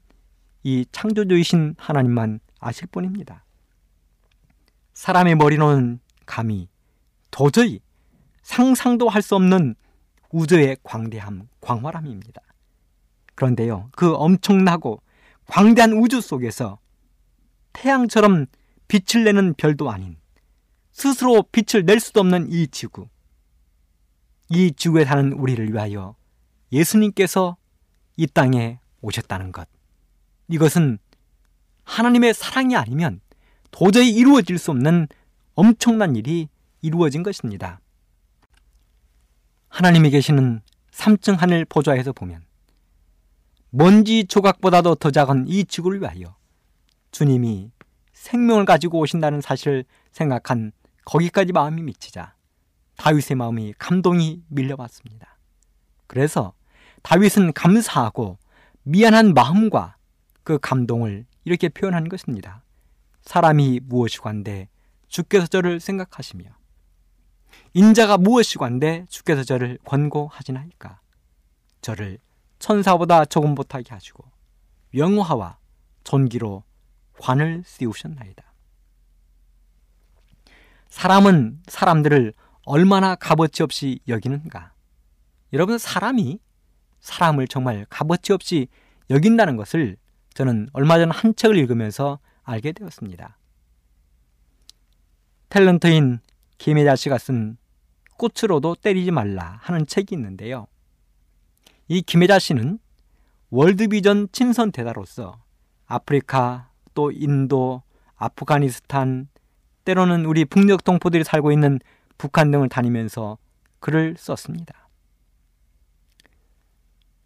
이 0.63 0.87
창조주이신 0.93 1.75
하나님만 1.79 2.41
아실 2.61 2.87
뿐입니다. 2.87 3.45
사람의 4.95 5.35
머리로는 5.37 5.99
감히 6.27 6.69
도저히 7.31 7.81
상상도 8.43 9.09
할 9.09 9.23
수 9.23 9.35
없는 9.35 9.75
우주의 10.33 10.77
광대함, 10.83 11.49
광활함입니다. 11.61 12.43
그런데요, 13.35 13.91
그 13.93 14.15
엄청나고 14.15 15.01
광대한 15.47 15.93
우주 15.93 16.21
속에서 16.21 16.79
태양처럼 17.73 18.47
빛을 18.89 19.25
내는 19.25 19.55
별도 19.55 19.91
아닌 19.91 20.17
스스로 20.93 21.43
빛을 21.53 21.85
낼 21.85 22.01
수도 22.01 22.21
없는 22.21 22.51
이 22.51 22.67
지구. 22.69 23.09
이 24.49 24.73
지구에 24.73 25.05
사는 25.05 25.33
우리를 25.33 25.73
위하여 25.73 26.15
예수님께서 26.73 27.57
이 28.17 28.27
땅에 28.27 28.79
오셨다는 29.01 29.53
것. 29.53 29.69
이것은 30.49 30.99
하나님의 31.85 32.35
사랑이 32.35 32.77
아니면 32.77 33.21
도저히 33.71 34.11
이루어질 34.11 34.59
수 34.59 34.71
없는 34.71 35.09
엄청난 35.55 36.17
일이 36.17 36.49
이루어진 36.83 37.23
것입니다. 37.23 37.81
하나님이 39.73 40.11
계시는 40.11 40.61
3층 40.91 41.39
하늘 41.39 41.65
보좌에서 41.65 42.13
보면 42.13 42.45
먼지 43.71 44.27
조각보다도 44.27 44.97
더 44.97 45.11
작은 45.11 45.47
이 45.49 45.65
지구를 45.65 46.03
위하여 46.03 46.37
주님이 47.11 47.71
생명을 48.13 48.67
가지고 48.67 48.99
오신다는 48.99 49.41
사실을 49.41 49.87
생각한 50.11 50.73
거기까지 51.07 51.55
마음이 51.55 51.83
미치자 51.85 52.35
다윗의 52.99 53.37
마음이 53.37 53.73
감동이 53.79 54.43
밀려왔습니다. 54.49 55.39
그래서 56.07 56.53
다윗은 57.01 57.55
감사하고 57.55 58.37
미안한 58.83 59.33
마음과 59.33 59.97
그 60.43 60.59
감동을 60.59 61.25
이렇게 61.45 61.71
표현한 61.71 62.11
것입니다. 62.11 62.63
사람이 63.23 63.81
무엇이고 63.85 64.29
한데 64.29 64.69
주께서 65.09 65.47
저를 65.47 65.81
생각하시며 65.81 66.62
인자가 67.75 68.19
무엇이고 68.19 68.65
한데 68.65 69.07
주께서 69.09 69.45
저를 69.45 69.79
권고하시나이까 69.85 71.01
저를 71.81 72.19
천사보다 72.59 73.25
조금 73.25 73.55
못하게 73.55 73.91
하시고 73.91 74.25
영화와 74.95 75.59
존귀로 76.05 76.65
관을 77.19 77.63
씌우셨나이다. 77.67 78.45
사람은 80.89 81.63
사람들을 81.67 82.35
얼마나 82.65 83.15
값어치 83.15 83.63
없이 83.63 84.01
여기는가? 84.07 84.73
여러분 85.53 85.79
사람이 85.79 86.39
사람을 87.01 87.49
정말 87.49 87.87
값어치 87.89 88.33
없이 88.33 88.69
여긴다는 89.11 89.57
것을 89.57 89.97
저는 90.35 90.69
얼마 90.73 90.99
전 90.99 91.11
한 91.11 91.35
책을 91.35 91.57
읽으면서 91.57 92.19
알게 92.45 92.73
되었습니다. 92.73 93.39
탤런트인 95.51 96.21
김혜자 96.59 96.97
씨가 96.97 97.19
쓴 97.19 97.57
꽃으로도 98.23 98.77
때리지 98.77 99.11
말라 99.11 99.59
하는 99.63 99.85
책이 99.85 100.15
있는데요. 100.15 100.69
이 101.89 102.03
김혜자 102.03 102.39
씨는 102.39 102.79
월드비전 103.51 104.29
친선 104.31 104.71
대사로서 104.71 105.43
아프리카 105.87 106.71
또 106.95 107.11
인도, 107.11 107.83
아프가니스탄, 108.17 109.29
때로는 109.85 110.25
우리 110.27 110.45
북녘 110.45 110.85
동포들이 110.85 111.25
살고 111.25 111.51
있는 111.51 111.81
북한 112.17 112.53
등을 112.53 112.69
다니면서 112.69 113.39
글을 113.81 114.15
썼습니다. 114.17 114.89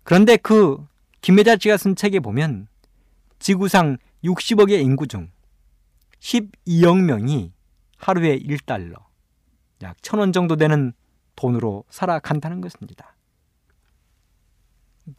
그런데 0.03 0.37
그 0.37 0.87
김혜자 1.21 1.57
씨가 1.61 1.77
쓴 1.77 1.95
책에 1.95 2.21
보면 2.21 2.69
지구상 3.39 3.99
60억의 4.25 4.83
인구 4.83 5.07
중 5.07 5.31
12억 6.21 7.03
명이 7.03 7.53
하루에 7.99 8.39
1달러, 8.39 9.06
약 9.83 9.97
1000원 9.99 10.33
정도 10.33 10.57
되는 10.57 10.93
돈으로 11.35 11.85
살아간다는 11.91 12.61
것입니다. 12.61 13.17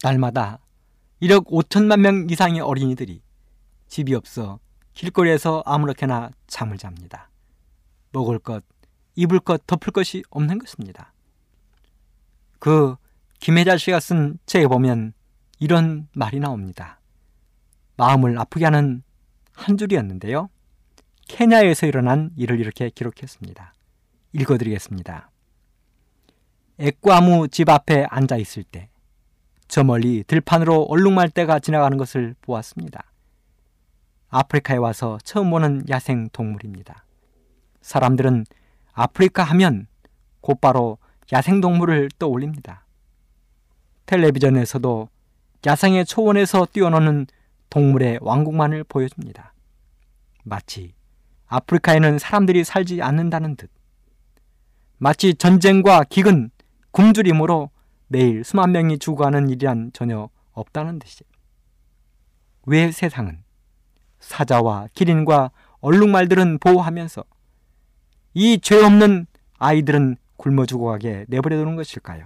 날마다 0.02 0.60
1억 1.22 1.46
5천만 1.46 2.00
명 2.00 2.26
이상의 2.28 2.60
어린이들이 2.60 3.22
집이 3.88 4.14
없어 4.14 4.58
길거리에서 4.92 5.62
아무렇게나 5.64 6.30
잠을 6.46 6.76
잡니다. 6.76 7.30
먹을 8.12 8.38
것, 8.38 8.64
입을 9.14 9.40
것, 9.40 9.66
덮을 9.66 9.92
것이 9.92 10.22
없는 10.30 10.58
것입니다. 10.58 11.12
그 12.58 12.96
김혜자 13.40 13.76
씨가 13.76 14.00
쓴 14.00 14.38
책에 14.46 14.66
보면 14.66 15.12
이런 15.60 16.08
말이 16.12 16.40
나옵니다. 16.40 17.00
마음을 17.96 18.38
아프게 18.38 18.64
하는 18.64 19.02
한 19.54 19.76
줄이었는데요. 19.76 20.50
케냐에서 21.28 21.86
일어난 21.86 22.30
일을 22.36 22.58
이렇게 22.60 22.90
기록했습니다. 22.90 23.72
읽어드리겠습니다. 24.32 25.30
액과무 26.78 27.48
집 27.48 27.68
앞에 27.68 28.06
앉아 28.08 28.36
있을 28.36 28.62
때, 28.62 28.88
저 29.66 29.84
멀리 29.84 30.24
들판으로 30.24 30.84
얼룩말대가 30.84 31.58
지나가는 31.58 31.96
것을 31.98 32.34
보았습니다. 32.40 33.04
아프리카에 34.30 34.76
와서 34.76 35.18
처음 35.24 35.50
보는 35.50 35.84
야생 35.88 36.28
동물입니다. 36.32 37.04
사람들은 37.80 38.44
아프리카 38.92 39.42
하면 39.44 39.86
곧바로 40.40 40.98
야생 41.32 41.60
동물을 41.60 42.10
떠올립니다. 42.18 42.84
텔레비전에서도 44.06 45.08
야생의 45.66 46.06
초원에서 46.06 46.66
뛰어노는 46.72 47.26
동물의 47.70 48.18
왕국만을 48.22 48.84
보여줍니다. 48.84 49.52
마치 50.44 50.94
아프리카에는 51.46 52.18
사람들이 52.18 52.64
살지 52.64 53.02
않는다는 53.02 53.56
듯. 53.56 53.70
마치 54.98 55.34
전쟁과 55.34 56.04
기근, 56.04 56.50
굶주림으로 56.90 57.70
매일 58.08 58.42
수만 58.44 58.72
명이 58.72 58.98
죽어가는 58.98 59.48
일이란 59.48 59.90
전혀 59.92 60.28
없다는 60.52 60.98
듯이. 60.98 61.24
왜 62.66 62.90
세상은 62.90 63.42
사자와 64.20 64.88
기린과 64.94 65.50
얼룩말들은 65.80 66.58
보호하면서 66.58 67.24
이 68.34 68.58
죄 68.60 68.82
없는 68.82 69.26
아이들은 69.58 70.16
굶어 70.36 70.66
죽어가게 70.66 71.26
내버려 71.28 71.56
두는 71.56 71.76
것일까요? 71.76 72.24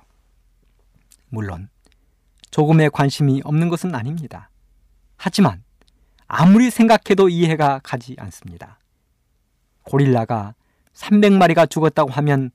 물론 1.28 1.68
조금의 2.50 2.90
관심이 2.90 3.40
없는 3.44 3.68
것은 3.68 3.94
아닙니다. 3.94 4.50
하지만 5.16 5.62
아무리 6.26 6.70
생각해도 6.70 7.28
이해가 7.28 7.80
가지 7.82 8.16
않습니다. 8.18 8.78
고릴라가 9.84 10.54
300마리가 10.94 11.68
죽었다고 11.70 12.10
하면 12.10 12.50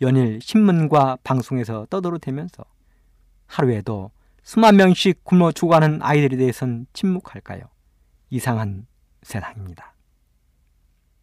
연일 0.00 0.40
신문과 0.40 1.18
방송에서 1.24 1.86
떠들어대면서 1.90 2.64
하루에도 3.46 4.10
수만 4.42 4.76
명씩 4.76 5.24
굶어 5.24 5.52
죽어가는 5.52 6.00
아이들에 6.02 6.36
대해선 6.36 6.86
침묵할까요? 6.92 7.62
이상한 8.30 8.86
세상입니다. 9.22 9.94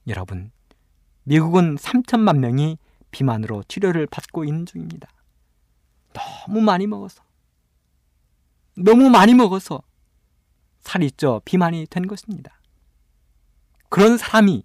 여러분, 0.07 0.51
미국은 1.23 1.75
3천만 1.75 2.38
명이 2.38 2.77
비만으로 3.11 3.63
치료를 3.67 4.07
받고 4.07 4.43
있는 4.43 4.65
중입니다. 4.65 5.07
너무 6.13 6.61
많이 6.61 6.86
먹어서. 6.86 7.23
너무 8.78 9.09
많이 9.09 9.34
먹어서 9.34 9.82
살이 10.82 11.09
쪄 11.11 11.41
비만이 11.45 11.88
된 11.89 12.07
것입니다. 12.07 12.59
그런 13.89 14.17
사람이 14.17 14.63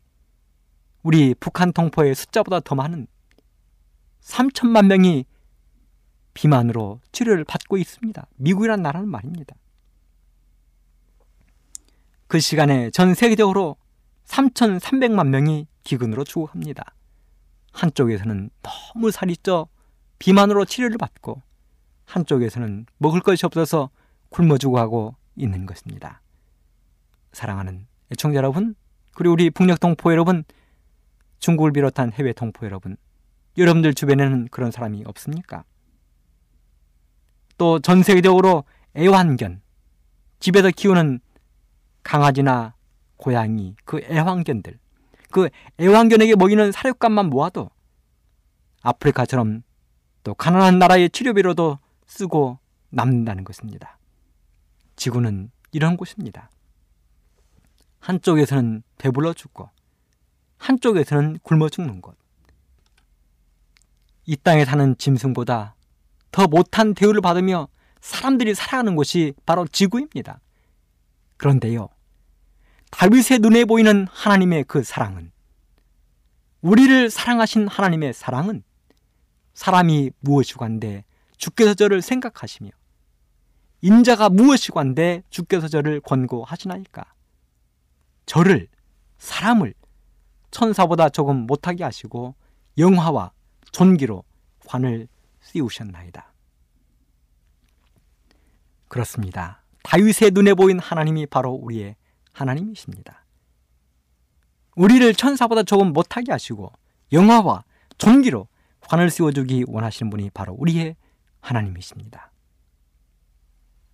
우리 1.03 1.35
북한 1.35 1.73
동포의 1.73 2.15
숫자보다 2.15 2.61
더 2.61 2.75
많은 2.75 3.07
3천만 4.23 4.87
명이 4.87 5.25
비만으로 6.35 7.01
치료를 7.13 7.45
받고 7.45 7.77
있습니다. 7.77 8.27
미국이란 8.37 8.83
나라는 8.83 9.09
말입니다. 9.09 9.57
그 12.27 12.39
시간에 12.39 12.91
전 12.91 13.15
세계적으로 13.15 13.77
3,300만 14.27 15.29
명이 15.29 15.67
기근으로 15.83 16.25
죽어갑니다. 16.25 16.85
한쪽에서는 17.73 18.51
너무 18.63 19.11
살이 19.11 19.37
쪄 19.37 19.69
비만으로 20.19 20.65
치료를 20.65 20.99
받고 20.99 21.43
한쪽에서는 22.05 22.87
먹을 22.99 23.21
것이 23.21 23.47
없어서 23.47 23.91
굶어 24.29 24.59
죽어가고 24.59 25.17
있는 25.37 25.67
것입니다. 25.67 26.23
사랑하는 27.33 27.87
애청자 28.13 28.37
여러분, 28.37 28.75
그리고 29.15 29.33
우리 29.33 29.51
북녘 29.51 29.81
동포 29.81 30.13
여러분, 30.13 30.45
중국을 31.39 31.73
비롯한 31.73 32.13
해외 32.13 32.33
동포 32.33 32.67
여러분, 32.67 32.97
여러분들 33.57 33.95
주변에는 33.95 34.49
그런 34.51 34.71
사람이 34.71 35.05
없습니까? 35.07 35.65
또 37.59 37.79
전 37.81 38.03
세계적으로 38.03 38.65
애완견, 38.97 39.61
집에서 40.39 40.71
키우는 40.71 41.21
강아지나 42.03 42.75
고양이, 43.17 43.77
그 43.85 44.01
애완견들, 44.05 44.79
그 45.31 45.49
애완견에게 45.79 46.37
먹이는 46.37 46.73
사료값만 46.73 47.27
모아도 47.27 47.71
아프리카처럼 48.83 49.63
또 50.25 50.35
가난한 50.35 50.79
나라의 50.79 51.11
치료비로도 51.11 51.79
쓰고 52.07 52.59
남는다는 52.89 53.45
것입니다. 53.45 53.99
지구는 54.97 55.51
이런 55.73 55.97
곳입니다. 55.97 56.51
한쪽에서는 58.01 58.83
배불러 58.99 59.35
죽고 59.35 59.69
한쪽에서는 60.59 61.39
굶어 61.43 61.69
죽는 61.69 62.01
곳. 62.01 62.17
이 64.31 64.37
땅에 64.37 64.65
사는 64.65 64.97
짐승보다 64.97 65.75
더 66.31 66.47
못한 66.47 66.95
대우를 66.95 67.21
받으며 67.21 67.67
사람들이 68.01 68.55
살아가는 68.55 68.95
곳이 68.95 69.35
바로 69.45 69.67
지구입니다. 69.67 70.39
그런데요, 71.37 71.89
다윗의 72.93 73.41
눈에 73.41 73.65
보이는 73.65 74.07
하나님의 74.09 74.67
그 74.69 74.85
사랑은 74.85 75.33
우리를 76.61 77.11
사랑하신 77.11 77.67
하나님의 77.67 78.13
사랑은 78.13 78.63
사람이 79.55 80.13
무엇이관데 80.21 81.03
주께서 81.37 81.75
저를 81.75 82.01
생각하시며 82.01 82.71
인자가 83.81 84.29
무엇이관데 84.29 85.25
주께서 85.31 85.67
저를 85.67 86.01
권고하시나이까 86.03 87.03
저를 88.27 88.69
사람을 89.19 89.75
천사보다 90.53 91.09
조금 91.09 91.49
못하게 91.49 91.83
하시고 91.83 92.37
영화와 92.79 93.33
존귀로 93.73 94.25
관을 94.67 95.09
씌우셨나이다. 95.43 96.33
그렇습니다. 98.89 99.63
다윗의 99.85 100.33
눈에 100.33 100.55
보인 100.55 100.79
하나님이 100.79 101.27
바로 101.27 101.53
우리의 101.53 101.97
하나님이십니다. 102.33 103.25
우리를 104.77 105.15
천사보다 105.15 105.63
조금 105.63 105.93
못하게 105.93 106.33
하시고 106.33 106.73
영화와 107.13 107.65
존귀로 107.99 108.49
관을 108.81 109.11
씌워주기 109.11 109.65
원하시는 109.69 110.11
분이 110.11 110.31
바로 110.31 110.55
우리의 110.55 110.97
하나님이십니다. 111.41 112.33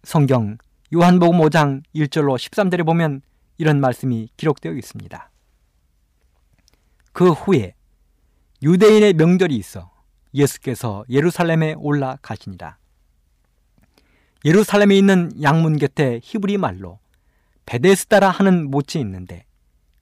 성경 0.04 0.58
요한복음 0.94 1.38
5장 1.40 1.82
1절로 1.94 2.36
13절에 2.36 2.84
보면 2.86 3.20
이런 3.58 3.80
말씀이 3.80 4.28
기록되어 4.36 4.72
있습니다. 4.72 5.30
그 7.12 7.32
후에 7.32 7.74
유대인의 8.62 9.14
명절이 9.14 9.54
있어 9.56 9.90
예수께서 10.32 11.04
예루살렘에 11.08 11.74
올라가시니라. 11.74 12.78
예루살렘에 14.44 14.96
있는 14.96 15.30
양문 15.42 15.76
곁에 15.76 16.20
히브리 16.22 16.56
말로 16.56 16.98
베데스다라 17.66 18.30
하는 18.30 18.70
못이 18.70 18.98
있는데 19.00 19.44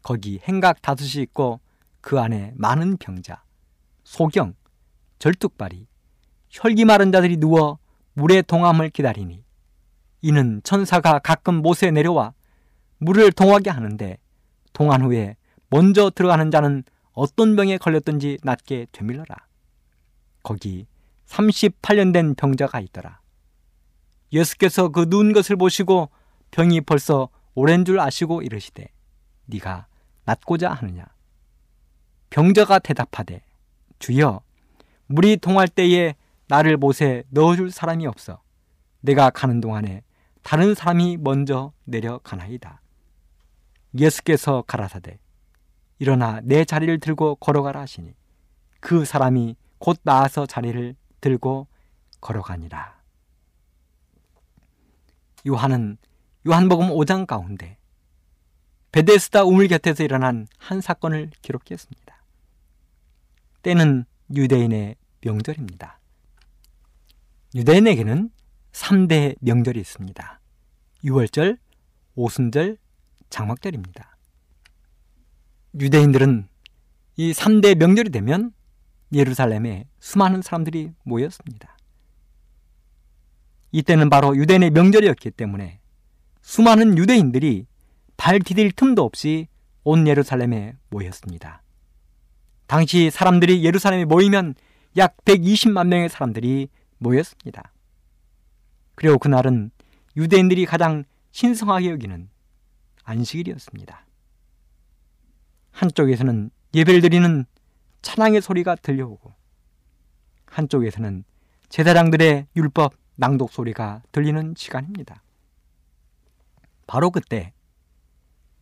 거기 0.03 0.39
행각 0.45 0.83
다섯이 0.83 1.23
있고 1.25 1.61
그 2.01 2.21
안에 2.21 2.53
많은 2.57 2.99
병자, 2.99 3.43
소경, 4.05 4.55
절뚝발이, 5.19 5.87
혈기 6.51 6.85
마른 6.85 7.11
자들이 7.11 7.39
누워 7.39 7.79
물의 8.13 8.43
동함을 8.45 8.91
기다리니 8.91 9.43
이는 10.21 10.61
천사가 10.63 11.19
가끔 11.21 11.57
못에 11.57 11.91
내려와 11.91 12.35
물을 12.99 13.33
동하게 13.33 13.71
하는데 13.71 14.19
동한 14.73 15.03
후에 15.03 15.37
먼저 15.71 16.11
들어가는 16.11 16.51
자는 16.51 16.85
어떤 17.15 17.57
병에 17.57 17.79
걸렸든지 17.79 18.39
낫게 18.43 18.87
되밀러라. 18.93 19.35
거기 20.43 20.87
38년 21.27 22.13
된 22.13 22.35
병자가 22.35 22.81
있더라. 22.81 23.21
예수께서 24.33 24.89
그 24.89 25.07
누운 25.09 25.33
것을 25.33 25.57
보시고 25.57 26.11
병이 26.51 26.83
벌써 26.83 27.29
오랜 27.55 27.85
줄 27.85 28.01
아시고 28.01 28.43
이르시되 28.43 28.89
네가 29.47 29.87
낫고자 30.25 30.73
하느냐 30.73 31.05
병자가 32.31 32.81
대답하되 32.81 33.43
주여 33.99 34.43
물이 35.07 35.37
동할 35.37 35.69
때에 35.69 36.15
나를 36.49 36.77
못에 36.77 37.25
넣어줄 37.31 37.71
사람이 37.71 38.07
없어 38.07 38.43
내가 39.01 39.31
가는 39.31 39.61
동안에 39.61 40.03
다른 40.43 40.75
사람이 40.75 41.19
먼저 41.19 41.73
내려가나이다 41.85 42.81
예수께서 43.99 44.63
가라사대 44.67 45.19
일어나 45.99 46.41
내 46.43 46.65
자리를 46.65 46.99
들고 47.01 47.37
걸어가라 47.37 47.81
하시니 47.81 48.15
그 48.81 49.05
사람이 49.05 49.57
곧 49.79 49.99
나아서 50.03 50.47
자리를 50.47 50.95
들고 51.21 51.67
걸어가니라 52.21 52.95
요한은 55.47 55.99
요한복음 56.47 56.89
5장 56.89 57.27
가운데 57.27 57.79
베데스다 58.93 59.45
우물 59.45 59.67
곁에서 59.69 60.05
일어난 60.05 60.47
한 60.57 60.81
사건을 60.81 61.31
기록했습니다. 61.43 62.23
때는 63.63 64.05
유대인의 64.33 64.95
명절입니다. 65.21 65.99
유대인에게는 67.57 68.31
3대 68.71 69.37
명절이 69.41 69.81
있습니다. 69.81 70.41
6월절, 71.03 71.59
오순절, 72.15 72.79
장막절입니다. 73.31 74.14
유대인들은 75.79 76.49
이 77.17 77.33
3대 77.33 77.77
명절이 77.77 78.11
되면 78.11 78.53
예루살렘에 79.13 79.87
수많은 79.99 80.43
사람들이 80.43 80.93
모였습니다. 81.03 81.77
이때는 83.73 84.09
바로 84.09 84.37
유대인의 84.37 84.71
명절이었기 84.71 85.33
때문에 85.33 85.81
수많은 86.43 86.97
유대인들이 86.97 87.67
발 88.17 88.39
디딜 88.39 88.71
틈도 88.71 89.03
없이 89.03 89.49
온 89.83 90.07
예루살렘에 90.07 90.77
모였습니다. 90.91 91.63
당시 92.67 93.11
사람들이 93.11 93.65
예루살렘에 93.65 94.05
모이면 94.05 94.55
약 94.97 95.17
120만 95.25 95.89
명의 95.89 96.09
사람들이 96.09 96.69
모였습니다. 96.99 97.73
그리고 98.95 99.19
그날은 99.19 99.73
유대인들이 100.17 100.67
가장 100.67 101.05
신성하게 101.33 101.91
여기는 101.91 102.29
안식일이었습니다. 103.03 104.07
한쪽에서는 105.75 106.51
예배를 106.73 107.01
드리는 107.01 107.45
찬양의 108.03 108.41
소리가 108.41 108.77
들려오고 108.77 109.33
한쪽에서는 110.47 111.25
제사장들의 111.69 112.47
율법 112.57 112.95
낭독 113.17 113.53
소리가 113.53 114.03
들리는 114.13 114.55
시간입니다. 114.57 115.23
바로 116.87 117.11
그때 117.11 117.53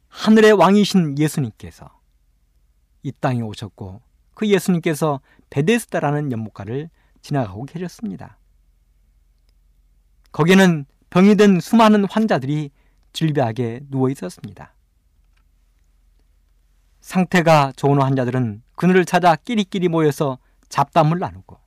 하늘의 0.08 0.52
왕이신 0.52 1.18
예수님께서 1.18 2.00
이 3.02 3.12
땅에 3.12 3.42
오셨고 3.42 4.00
그 4.34 4.48
예수님께서 4.48 5.20
베데스다라는 5.50 6.32
연못가를 6.32 6.88
지나가고 7.20 7.64
계셨습니다. 7.64 8.38
거기는 10.32 10.86
병이 11.10 11.36
든 11.36 11.60
수많은 11.60 12.06
환자들이 12.08 12.70
질비하게 13.12 13.80
누워 13.90 14.08
있었습니다. 14.08 14.74
상태가 17.03 17.72
좋은 17.76 18.00
환자들은 18.00 18.62
그늘을 18.76 19.05
찾아 19.05 19.36
끼리끼리 19.36 19.88
모여서 19.88 20.38
잡담을 20.68 21.18
나누고 21.18 21.59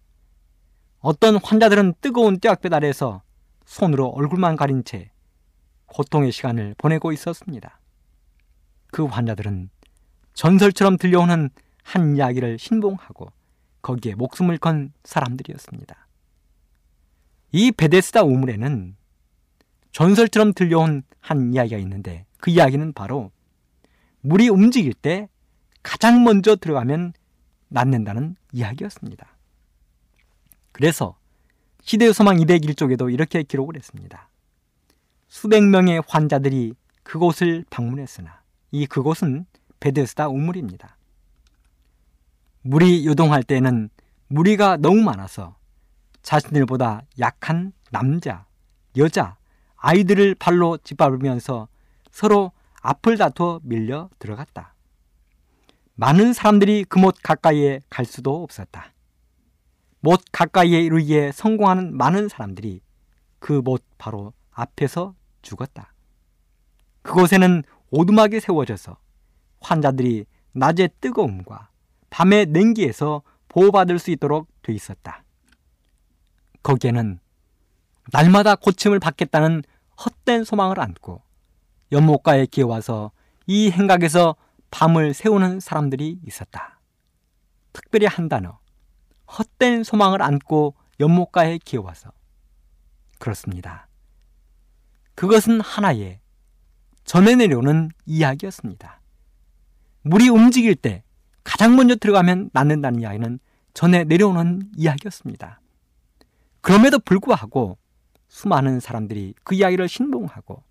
어떤 0.99 1.38
환자들은 1.38 1.95
뜨거운 2.01 2.39
떼약볕 2.39 2.73
아래서 2.73 3.21
손으로 3.65 4.07
얼굴만 4.07 4.55
가린 4.55 4.83
채 4.83 5.11
고통의 5.86 6.31
시간을 6.31 6.73
보내고 6.77 7.11
있었습니다. 7.11 7.79
그 8.88 9.05
환자들은 9.05 9.69
전설처럼 10.33 10.97
들려오는 10.97 11.49
한 11.83 12.15
이야기를 12.15 12.57
신봉하고 12.57 13.31
거기에 13.81 14.15
목숨을 14.15 14.57
건 14.57 14.93
사람들이었습니다. 15.03 16.07
이 17.51 17.71
베데스다 17.71 18.23
우물에는 18.23 18.95
전설처럼 19.91 20.53
들려온 20.53 21.03
한 21.19 21.53
이야기가 21.53 21.77
있는데 21.79 22.25
그 22.39 22.51
이야기는 22.51 22.93
바로 22.93 23.31
물이 24.26 24.49
움직일 24.49 24.93
때 24.93 25.30
가장 25.84 26.23
먼저 26.23 26.55
들어가면 26.55 27.13
낫는다는 27.67 28.36
이야기였습니다. 28.51 29.28
그래서 30.71 31.15
시대의 31.84 32.11
소망 32.11 32.38
201쪽에도 32.38 33.13
이렇게 33.13 33.43
기록을 33.43 33.76
했습니다. 33.76 34.30
수백 35.28 35.63
명의 35.63 36.01
환자들이 36.07 36.73
그곳을 37.03 37.65
방문했으나 37.69 38.41
이 38.71 38.88
그곳은 38.88 39.45
베데스다 39.80 40.28
우물입니다. 40.28 40.97
물이 42.63 43.05
요동할 43.05 43.43
때는 43.43 43.91
무리가 44.28 44.78
너무 44.78 45.03
많아서 45.03 45.55
자신들보다 46.23 47.03
약한 47.19 47.73
남자, 47.91 48.47
여자, 48.97 49.38
아이들을 49.76 50.34
발로 50.34 50.80
짓밟으면서 50.84 51.67
서로 52.09 52.51
앞을 52.86 53.17
다투어 53.17 53.61
밀려 53.63 54.09
들어갔다. 54.19 54.75
많은 55.95 56.33
사람들이 56.33 56.83
그 56.83 56.99
못 56.99 57.15
가까이에 57.23 57.79
갈 57.89 58.05
수도 58.05 58.43
없었다. 58.43 58.93
못 60.01 60.21
가까이에 60.31 60.81
이르기에 60.81 61.31
성공하는 61.31 61.97
많은 61.97 62.29
사람들이 62.29 62.81
그 63.39 63.61
못 63.63 63.83
바로 63.97 64.33
앞에서 64.51 65.15
죽었다. 65.41 65.93
그곳에는 67.01 67.63
오두막이 67.89 68.39
세워져서 68.39 68.97
환자들이 69.61 70.25
낮의 70.51 70.89
뜨거움과 71.01 71.69
밤의 72.11 72.47
냉기에서 72.47 73.23
보호받을 73.47 73.97
수 73.97 74.11
있도록 74.11 74.47
돼 74.61 74.73
있었다. 74.73 75.23
거기에는 76.61 77.19
날마다 78.11 78.55
고침을 78.55 78.99
받겠다는 78.99 79.63
헛된 80.03 80.43
소망을 80.43 80.79
안고 80.79 81.24
연못가에 81.91 82.45
기어와서 82.45 83.11
이 83.47 83.71
행각에서 83.71 84.36
밤을 84.71 85.13
새우는 85.13 85.59
사람들이 85.59 86.19
있었다. 86.25 86.79
특별히 87.73 88.07
한 88.07 88.29
단어, 88.29 88.59
헛된 89.38 89.83
소망을 89.83 90.21
안고 90.21 90.75
연못가에 90.99 91.59
기어와서 91.59 92.11
그렇습니다. 93.19 93.88
그것은 95.15 95.61
하나의 95.61 96.19
전해 97.03 97.36
내려오는 97.36 97.89
이야기였습니다. 98.05 99.01
물이 100.01 100.29
움직일 100.29 100.75
때 100.75 101.03
가장 101.43 101.75
먼저 101.75 101.95
들어가면 101.95 102.49
낫는다는 102.53 103.01
이야기는 103.01 103.39
전해 103.73 104.03
내려오는 104.03 104.69
이야기였습니다. 104.75 105.61
그럼에도 106.61 106.99
불구하고 106.99 107.77
수많은 108.27 108.79
사람들이 108.79 109.36
그 109.43 109.55
이야기를 109.55 109.88
신봉하고 109.88 110.63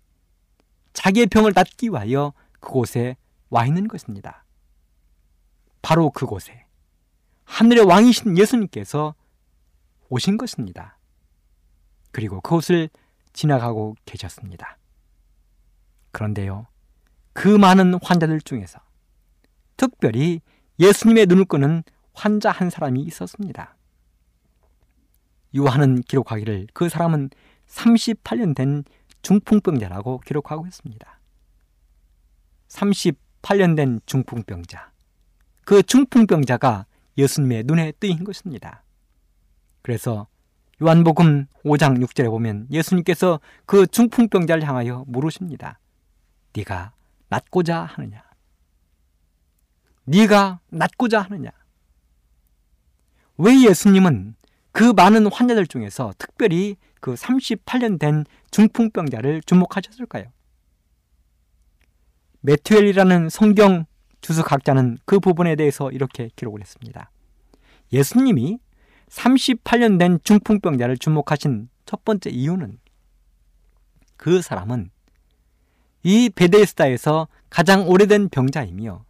자기의 0.95 1.27
병을 1.27 1.51
낫기 1.53 1.89
위하여 1.89 2.33
그곳에 2.59 3.15
와 3.49 3.67
있는 3.67 3.87
것입니다. 3.87 4.43
바로 5.83 6.09
그곳에 6.09 6.65
하늘의 7.43 7.85
왕이신 7.85 8.37
예수님께서 8.37 9.13
오신 10.09 10.37
것입니다. 10.37 10.97
그리고 12.11 12.41
그곳을 12.41 12.89
지나가고 13.33 13.95
계셨습니다. 14.05 14.77
그런데요, 16.11 16.65
그 17.33 17.49
많은 17.49 17.99
환자들 18.01 18.41
중에서 18.41 18.79
특별히 19.77 20.41
예수님의 20.79 21.27
눈을 21.27 21.45
끄는 21.45 21.83
환자 22.13 22.49
한 22.49 22.69
사람이 22.69 23.01
있었습니다. 23.03 23.75
요한은 25.55 26.01
기록하기를 26.01 26.67
그 26.73 26.89
사람은 26.89 27.29
38년 27.67 28.55
된 28.55 28.83
중풍병자라고 29.25 30.19
기록하고 30.19 30.67
있습니다. 30.67 31.19
38년 32.67 33.75
된 33.75 33.99
중풍병자. 34.05 34.91
그 35.65 35.81
중풍병자가 35.81 36.85
예수님의 37.17 37.63
눈에 37.63 37.91
뜨인 37.93 38.23
것입니다. 38.23 38.83
그래서 39.81 40.27
요한복음 40.79 41.47
5장 41.63 42.05
6절에 42.05 42.29
보면 42.29 42.67
예수님께서 42.69 43.39
그 43.65 43.87
중풍병자를 43.87 44.63
향하여 44.67 45.05
물으십니다. 45.07 45.79
네가 46.55 46.93
낫고자 47.29 47.81
하느냐? 47.81 48.23
네가 50.03 50.59
낫고자 50.69 51.21
하느냐? 51.23 51.49
왜 53.39 53.59
예수님은 53.63 54.35
그 54.71 54.93
많은 54.95 55.31
환자들 55.31 55.65
중에서 55.65 56.13
특별히 56.19 56.77
그 56.99 57.15
38년 57.15 57.99
된 57.99 58.25
중풍병자를 58.55 59.41
주목하셨을까요? 59.41 60.31
메튜엘이라는 62.39 63.27
성경 63.27 63.85
주석학자는 64.21 64.97
그 65.03 65.19
부분에 65.19 65.57
대해서 65.57 65.91
이렇게 65.91 66.29
기록을 66.37 66.61
했습니다. 66.61 67.11
예수님이 67.91 68.59
38년 69.09 69.99
된 69.99 70.19
중풍병자를 70.23 70.97
주목하신 70.99 71.67
첫 71.85 72.05
번째 72.05 72.29
이유는 72.29 72.79
그 74.15 74.41
사람은 74.41 74.89
이 76.03 76.29
베데스다에서 76.29 77.27
가장 77.49 77.89
오래된 77.89 78.29
병자이며 78.29 79.03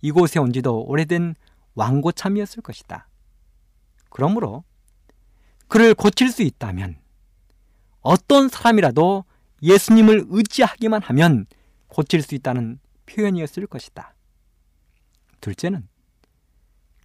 이곳에 0.00 0.40
온 0.40 0.54
지도 0.54 0.80
오래된 0.84 1.34
왕고참이었을 1.74 2.62
것이다. 2.62 3.08
그러므로 4.08 4.64
그를 5.68 5.92
고칠 5.92 6.30
수 6.30 6.42
있다면 6.42 6.96
어떤 8.06 8.48
사람이라도 8.48 9.24
예수님을 9.62 10.26
의지하기만 10.28 11.02
하면 11.02 11.46
고칠 11.88 12.22
수 12.22 12.36
있다는 12.36 12.78
표현이었을 13.06 13.66
것이다. 13.66 14.14
둘째는 15.40 15.88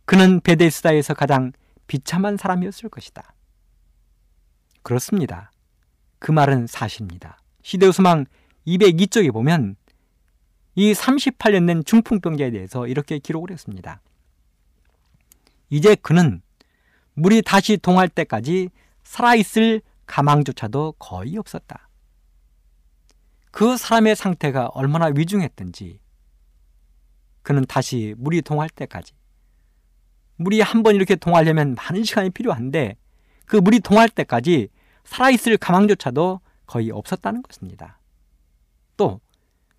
그는 0.05 0.41
베데스다에서 0.41 1.15
가장 1.15 1.53
비참한 1.87 2.37
사람이었을 2.37 2.89
것이다. 2.89 3.33
그렇습니다. 4.83 5.51
그 6.19 6.31
말은 6.31 6.67
사실입니다. 6.67 7.39
시대우수망 7.63 8.25
202쪽에 8.67 9.33
보면 9.33 9.77
이 10.75 10.93
38년 10.93 11.65
된 11.65 11.83
중풍병자에 11.83 12.51
대해서 12.51 12.85
이렇게 12.85 13.17
기록을 13.17 13.51
했습니다. 13.51 14.01
이제 15.71 15.95
그는 15.95 16.43
물이 17.15 17.41
다시 17.41 17.77
동할 17.77 18.07
때까지 18.07 18.69
살아있을 19.03 19.81
가망조차도 20.11 20.95
거의 20.99 21.37
없었다. 21.37 21.87
그 23.51 23.77
사람의 23.77 24.15
상태가 24.17 24.67
얼마나 24.67 25.05
위중했던지 25.07 26.01
그는 27.43 27.65
다시 27.65 28.13
물이 28.17 28.41
동할 28.41 28.69
때까지 28.69 29.13
물이 30.35 30.59
한 30.61 30.83
번 30.83 30.95
이렇게 30.95 31.15
동하려면 31.15 31.75
많은 31.75 32.03
시간이 32.03 32.31
필요한데 32.31 32.97
그 33.45 33.55
물이 33.55 33.79
동할 33.79 34.09
때까지 34.09 34.67
살아있을 35.05 35.57
가망조차도 35.57 36.41
거의 36.65 36.91
없었다는 36.91 37.41
것입니다. 37.43 37.99
또 38.97 39.19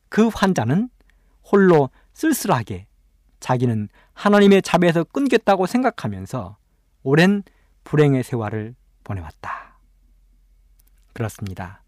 그 0.09 0.28
환자는 0.28 0.91
홀로 1.51 1.89
쓸쓸하게 2.12 2.87
자기는 3.41 3.89
하나님의 4.12 4.61
자비에서 4.61 5.05
끊겠다고 5.05 5.64
생각하면서 5.64 6.59
오랜 7.03 7.43
불행의 7.85 8.22
세월을 8.22 8.74
보내왔다. 9.05 9.72
그렇습니다. 11.13 11.83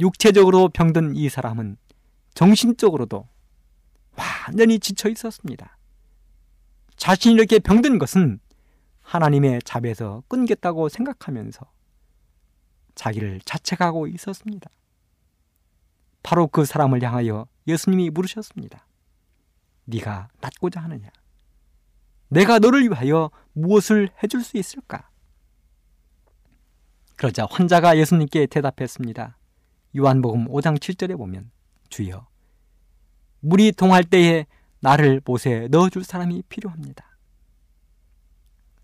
육체적으로 0.00 0.68
병든 0.68 1.14
이 1.16 1.28
사람은 1.28 1.76
정신적으로도 2.34 3.28
완전히 4.16 4.78
지쳐 4.78 5.08
있었습니다. 5.08 5.76
자신이 6.96 7.34
이렇게 7.34 7.58
병든 7.58 7.98
것은 7.98 8.40
하나님의 9.00 9.60
자비에서 9.64 10.22
끊겠다고 10.28 10.88
생각하면서 10.88 11.70
자기를 12.94 13.40
자책하고 13.44 14.06
있었습니다. 14.06 14.70
바로 16.22 16.46
그 16.46 16.64
사람을 16.64 17.02
향하여 17.02 17.46
예수님이 17.66 18.10
물으셨습니다. 18.10 18.86
네가 19.86 20.28
낫고자 20.40 20.80
하느냐? 20.80 21.08
내가 22.28 22.58
너를 22.58 22.82
위하여 22.84 23.30
무엇을 23.52 24.10
해줄 24.22 24.42
수 24.44 24.56
있을까? 24.56 25.09
그러자 27.20 27.46
환자가 27.50 27.98
예수님께 27.98 28.46
대답했습니다. 28.46 29.36
요한복음 29.94 30.46
5장 30.48 30.78
7절에 30.78 31.18
보면 31.18 31.50
주여 31.90 32.26
물이 33.40 33.72
동할 33.72 34.04
때에 34.04 34.46
나를 34.78 35.20
못에 35.26 35.68
넣어줄 35.68 36.02
사람이 36.02 36.44
필요합니다. 36.48 37.04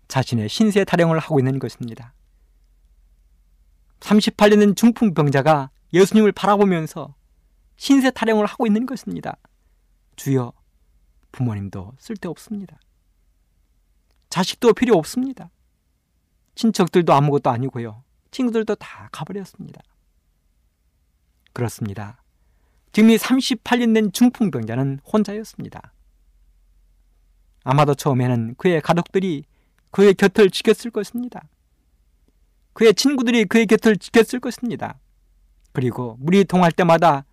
자신의 0.07 0.49
신세 0.49 0.85
타령을 0.85 1.17
하고 1.17 1.39
있는 1.39 1.57
것입니다. 1.57 2.13
38년은 4.01 4.77
중풍병자가 4.77 5.71
예수님을 5.93 6.31
바라보면서 6.31 7.15
신세 7.77 8.11
타령을 8.11 8.45
하고 8.45 8.67
있는 8.67 8.85
것입니다. 8.85 9.35
주여, 10.15 10.53
부모님도 11.31 11.93
쓸데없습니다. 11.97 12.79
자식도 14.29 14.73
필요 14.73 14.95
없습니다. 14.95 15.49
친척들도 16.53 17.11
아무것도 17.11 17.49
아니고요. 17.49 18.03
친구들도 18.31 18.75
다 18.75 19.09
가버렸습니다. 19.11 19.81
그렇습니다. 21.53 22.21
지금 22.91 23.09
이 23.09 23.17
38년 23.17 23.93
된 23.93 24.11
중풍병자는 24.11 24.99
혼자였습니다. 25.11 25.93
아마도 27.63 27.95
처음에는 27.95 28.55
그의 28.57 28.81
가족들이 28.81 29.43
그의 29.91 30.13
곁을 30.13 30.49
지켰을 30.49 30.91
것입니다. 30.91 31.47
그의 32.73 32.93
친구들이 32.93 33.45
그의 33.45 33.65
곁을 33.65 33.97
지켰을 33.97 34.39
것입니다. 34.39 34.99
그리고 35.73 36.15
물이 36.19 36.45
동할 36.45 36.71
때마다 36.71 37.25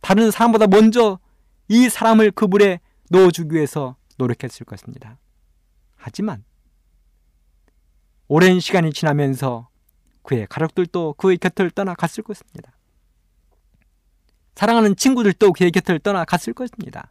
다른 0.00 0.30
사람보다 0.30 0.66
먼저 0.66 1.18
이 1.68 1.88
사람을 1.88 2.32
그 2.32 2.44
물에 2.44 2.80
넣어주기 3.10 3.54
위해서 3.54 3.96
노력했을 4.16 4.66
것입니다. 4.66 5.18
하지만 5.96 6.44
오랜 8.26 8.60
시간이 8.60 8.92
지나면서 8.92 9.68
그의 10.28 10.46
가족들도 10.46 11.14
그의 11.14 11.38
곁을 11.38 11.70
떠나 11.70 11.94
갔을 11.94 12.22
것입니다. 12.22 12.76
사랑하는 14.56 14.94
친구들도 14.94 15.54
그의 15.54 15.70
곁을 15.70 16.00
떠나 16.00 16.26
갔을 16.26 16.52
것입니다. 16.52 17.10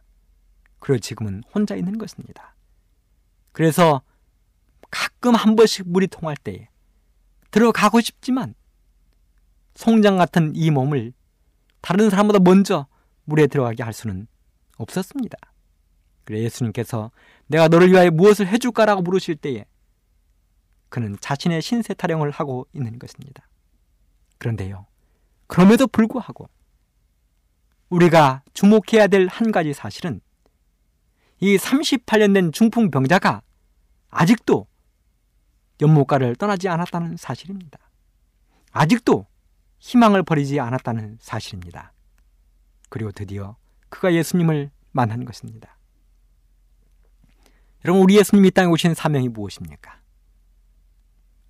그리고 0.78 1.00
지금은 1.00 1.42
혼자 1.52 1.74
있는 1.74 1.98
것입니다. 1.98 2.54
그래서 3.50 4.02
가끔 4.92 5.34
한 5.34 5.56
번씩 5.56 5.88
물이 5.88 6.06
통할 6.06 6.36
때에 6.36 6.68
들어가고 7.50 8.00
싶지만 8.00 8.54
송장 9.74 10.16
같은 10.16 10.52
이 10.54 10.70
몸을 10.70 11.12
다른 11.80 12.10
사람보다 12.10 12.38
먼저 12.38 12.86
물에 13.24 13.48
들어가게 13.48 13.82
할 13.82 13.92
수는 13.92 14.28
없었습니다. 14.76 15.36
그래 16.22 16.44
예수님께서 16.44 17.10
내가 17.48 17.66
너를 17.66 17.90
위하여 17.90 18.12
무엇을 18.12 18.46
해줄까라고 18.46 19.02
물으실 19.02 19.34
때에 19.34 19.64
그는 20.88 21.16
자신의 21.20 21.62
신세 21.62 21.94
타령을 21.94 22.30
하고 22.30 22.66
있는 22.72 22.98
것입니다. 22.98 23.46
그런데요. 24.38 24.86
그럼에도 25.46 25.86
불구하고 25.86 26.48
우리가 27.88 28.42
주목해야 28.52 29.06
될 29.06 29.28
한 29.28 29.50
가지 29.50 29.72
사실은 29.72 30.20
이 31.40 31.56
38년 31.56 32.34
된 32.34 32.52
중풍병자가 32.52 33.42
아직도 34.10 34.66
연못가를 35.80 36.36
떠나지 36.36 36.68
않았다는 36.68 37.16
사실입니다. 37.16 37.78
아직도 38.72 39.26
희망을 39.78 40.22
버리지 40.22 40.58
않았다는 40.60 41.18
사실입니다. 41.20 41.92
그리고 42.88 43.12
드디어 43.12 43.56
그가 43.88 44.12
예수님을 44.12 44.70
만난 44.92 45.24
것입니다. 45.24 45.76
여러분, 47.84 48.02
우리 48.02 48.16
예수님이 48.16 48.48
이 48.48 48.50
땅에 48.50 48.66
오신 48.68 48.94
사명이 48.94 49.28
무엇입니까? 49.28 50.00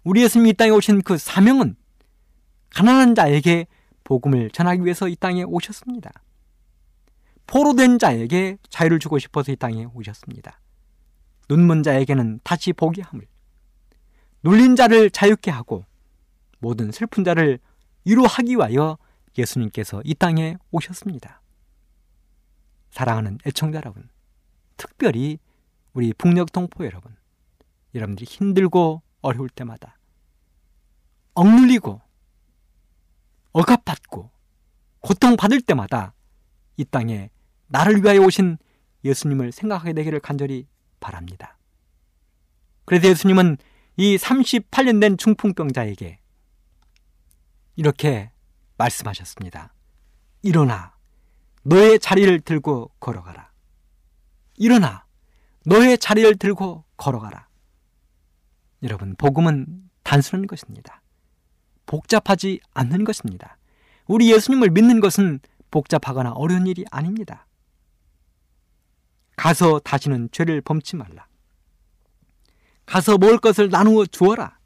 우리 0.04 0.22
예수님이 0.22 0.50
이 0.50 0.52
땅에 0.54 0.70
오신 0.70 1.02
그 1.02 1.18
사명은 1.18 1.76
가난한 2.70 3.14
자에게 3.14 3.66
복음을 4.04 4.50
전하기 4.50 4.84
위해서 4.84 5.08
이 5.08 5.16
땅에 5.16 5.42
오셨습니다. 5.42 6.10
포로된 7.46 7.98
자에게 7.98 8.58
자유를 8.68 8.98
주고 8.98 9.18
싶어서 9.18 9.52
이 9.52 9.56
땅에 9.56 9.86
오셨습니다. 9.94 10.60
눈먼 11.48 11.82
자에게는 11.82 12.40
다시 12.44 12.72
보게 12.72 13.02
함을, 13.02 13.26
눌린 14.42 14.76
자를 14.76 15.10
자유케 15.10 15.50
하고 15.50 15.84
모든 16.58 16.92
슬픈 16.92 17.24
자를 17.24 17.58
위로하기 18.04 18.56
위하여 18.56 18.98
예수님께서 19.36 20.02
이 20.04 20.14
땅에 20.14 20.56
오셨습니다. 20.70 21.40
사랑하는 22.90 23.38
애청자 23.46 23.78
여러분, 23.78 24.08
특별히 24.76 25.38
우리 25.92 26.12
북녘 26.12 26.52
동포 26.52 26.84
여러분, 26.84 27.16
여러분들이 27.94 28.26
힘들고 28.26 29.02
어려울 29.20 29.48
때마다 29.48 29.98
억눌리고 31.34 32.00
억압받고 33.52 34.30
고통받을 35.00 35.60
때마다 35.62 36.14
이 36.76 36.84
땅에 36.84 37.30
나를 37.66 38.02
위하여 38.02 38.20
오신 38.20 38.58
예수님을 39.04 39.52
생각하게 39.52 39.92
되기를 39.94 40.20
간절히 40.20 40.66
바랍니다. 41.00 41.58
그래서 42.84 43.08
예수님은 43.08 43.58
이 43.96 44.16
38년 44.16 45.00
된 45.00 45.16
중풍병자에게 45.16 46.18
이렇게 47.76 48.30
말씀하셨습니다. 48.76 49.74
일어나 50.42 50.96
너의 51.64 51.98
자리를 51.98 52.40
들고 52.40 52.92
걸어가라. 53.00 53.50
일어나 54.56 55.04
너의 55.64 55.98
자리를 55.98 56.36
들고 56.36 56.84
걸어가라. 56.96 57.47
여러분, 58.82 59.14
복음은 59.16 59.90
단순한 60.04 60.46
것입니다. 60.46 61.02
복잡하지 61.86 62.60
않는 62.74 63.04
것입니다. 63.04 63.58
우리 64.06 64.32
예수님을 64.32 64.70
믿는 64.70 65.00
것은 65.00 65.40
복잡하거나 65.70 66.32
어려운 66.32 66.66
일이 66.66 66.84
아닙니다. 66.90 67.46
가서 69.36 69.78
다시는 69.78 70.30
죄를 70.32 70.60
범치 70.60 70.96
말라. 70.96 71.26
가서 72.86 73.18
먹을 73.18 73.38
것을 73.38 73.68
나누어 73.68 74.06
주어라. 74.06 74.58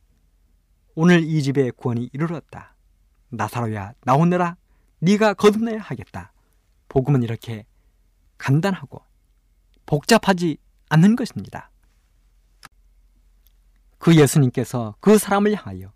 오늘 0.95 1.25
이 1.25 1.43
집에 1.43 1.71
구원이 1.71 2.11
이르렀다. 2.13 2.77
나사로야 3.31 3.95
나오느라 4.05 4.57
네가 5.01 5.35
거듭나야 5.35 5.79
하겠다. 5.81 6.33
복음은 6.89 7.23
이렇게 7.25 7.67
간단하고 8.39 9.03
복잡하지 9.87 10.59
않는 10.91 11.17
것입니다. 11.17 11.72
그 14.03 14.17
예수님께서 14.17 14.97
그 14.99 15.17
사람을 15.17 15.55
향하여 15.55 15.93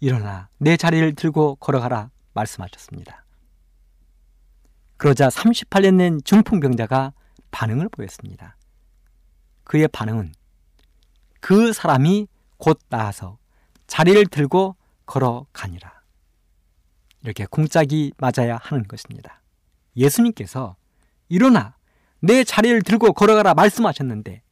일어나 0.00 0.48
내 0.58 0.76
자리를 0.76 1.14
들고 1.14 1.54
걸어가라 1.54 2.10
말씀하셨습니다. 2.34 3.24
그러자 4.96 5.28
38년 5.28 5.98
된 5.98 6.20
중풍병자가 6.24 7.12
반응을 7.52 7.90
보였습니다. 7.90 8.56
그의 9.62 9.86
반응은 9.86 10.32
그 11.38 11.72
사람이 11.72 12.26
곧 12.56 12.80
나아서 12.88 13.38
자리를 13.86 14.26
들고 14.26 14.74
걸어가니라. 15.06 16.02
이렇게 17.22 17.46
공짝이 17.46 18.14
맞아야 18.18 18.56
하는 18.60 18.82
것입니다. 18.88 19.40
예수님께서 19.94 20.74
일어나 21.28 21.76
내 22.18 22.42
자리를 22.42 22.82
들고 22.82 23.12
걸어가라 23.12 23.54
말씀하셨는데 23.54 24.42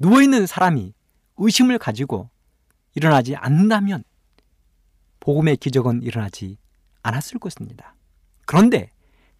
누워있는 0.00 0.48
사람이 0.48 0.94
의심을 1.36 1.78
가지고 1.78 2.30
일어나지 2.94 3.36
않는다면 3.36 4.04
복음의 5.20 5.56
기적은 5.56 6.02
일어나지 6.02 6.58
않았을 7.02 7.38
것입니다. 7.38 7.94
그런데 8.46 8.90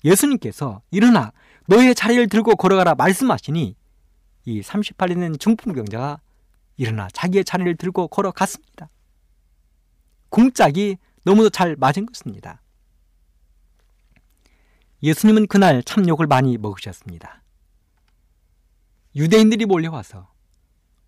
예수님께서 0.04 0.82
일어나 0.90 1.32
너의 1.66 1.94
자리를 1.94 2.28
들고 2.28 2.56
걸어가라 2.56 2.94
말씀하시니 2.94 3.76
이 4.44 4.60
38년 4.60 5.20
된 5.20 5.38
중풍병자가 5.38 6.20
일어나 6.76 7.08
자기의 7.12 7.44
자리를 7.44 7.76
들고 7.76 8.08
걸어갔습니다. 8.08 8.88
궁짝이 10.30 10.96
너무도 11.24 11.50
잘 11.50 11.76
맞은 11.76 12.06
것입니다. 12.06 12.60
예수님은 15.02 15.46
그날 15.46 15.82
참 15.82 16.08
욕을 16.08 16.26
많이 16.26 16.56
먹으셨습니다. 16.58 17.42
유대인들이 19.14 19.66
몰려와서 19.66 20.31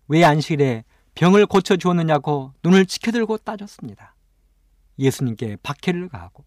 왜 0.07 0.23
안식일에 0.23 0.83
병을 1.15 1.45
고쳐 1.45 1.77
주었느냐고 1.77 2.53
눈을 2.63 2.85
치켜들고 2.85 3.39
따졌습니다. 3.39 4.15
예수님께 4.99 5.57
박해를 5.63 6.09
가하고 6.09 6.45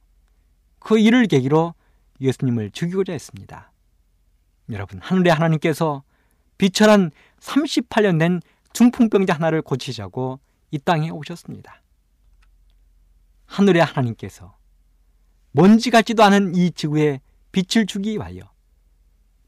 그 0.79 0.99
일을 0.99 1.27
계기로 1.27 1.75
예수님을 2.21 2.71
죽이고자 2.71 3.13
했습니다. 3.13 3.73
여러분, 4.71 5.01
하늘의 5.01 5.33
하나님께서 5.33 6.03
비천한 6.59 7.11
38년 7.41 8.19
된 8.19 8.41
중풍병자 8.73 9.35
하나를 9.35 9.63
고치자고 9.63 10.41
이 10.71 10.79
땅에 10.79 11.11
오셨습니다. 11.11 11.83
하늘의 13.47 13.83
하나님께서 13.83 14.57
먼지 15.53 15.91
같지도 15.91 16.23
않은 16.25 16.55
이 16.55 16.71
지구에 16.71 17.21
빛을 17.53 17.87
주기 17.87 18.13
위하여 18.13 18.43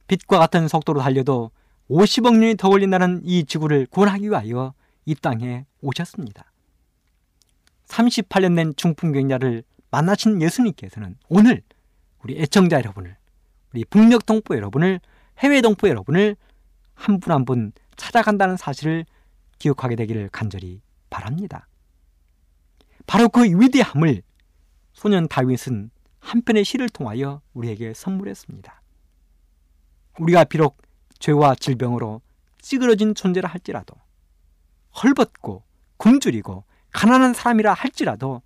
빛과 0.06 0.38
같은 0.38 0.66
속도로 0.68 1.00
달려도 1.00 1.50
50억 1.90 2.38
년이 2.38 2.56
더 2.56 2.68
걸린다는 2.70 3.22
이 3.24 3.44
지구를 3.44 3.86
구원하기 3.86 4.28
위하여 4.28 4.74
이 5.04 5.14
땅에 5.14 5.66
오셨습니다. 5.82 6.44
38년 7.88 8.54
된 8.54 8.72
중풍병자를 8.76 9.64
만나신 9.90 10.40
예수님께서는 10.40 11.16
오늘 11.28 11.62
우리 12.22 12.40
애청자 12.40 12.76
여러분을 12.78 13.16
우리 13.72 13.84
북녘 13.84 14.24
동포 14.24 14.54
여러분을 14.54 15.00
해외 15.38 15.60
동포 15.60 15.88
여러분을 15.88 16.36
한분 16.94 17.32
한 17.32 17.44
분 17.44 17.72
찾아간다는 17.96 18.56
사실을 18.56 19.04
기억하게 19.58 19.96
되기를 19.96 20.28
간절히 20.30 20.80
바랍니다. 21.10 21.66
바로 23.06 23.28
그 23.28 23.42
위대함을 23.44 24.22
소년 24.92 25.26
다윗은 25.28 25.90
한 26.20 26.42
편의 26.42 26.64
시를 26.64 26.88
통하여 26.88 27.42
우리에게 27.52 27.94
선물했습니다. 27.94 28.80
우리가 30.18 30.44
비록 30.44 30.78
죄와 31.20 31.54
질병으로 31.54 32.20
찌그러진 32.60 33.14
존재라 33.14 33.48
할지라도 33.48 33.94
헐벗고 35.02 35.62
굶주리고 35.96 36.64
가난한 36.92 37.34
사람이라 37.34 37.72
할지라도 37.72 38.42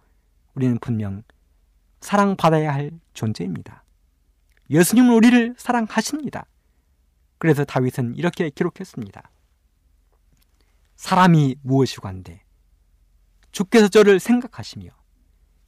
우리는 0.55 0.79
분명 0.79 1.23
사랑받아야 2.01 2.73
할 2.73 2.91
존재입니다. 3.15 3.85
예수님은 4.71 5.15
우리를 5.15 5.55
사랑하십니다. 5.57 6.47
그래서 7.39 7.65
다윗은 7.65 8.17
이렇게 8.17 8.51
기록했습니다. 8.51 9.31
사람이 10.97 11.57
무엇이관데 11.63 12.43
주께서 13.53 13.89
저를 13.89 14.21
생각하시며 14.21 14.91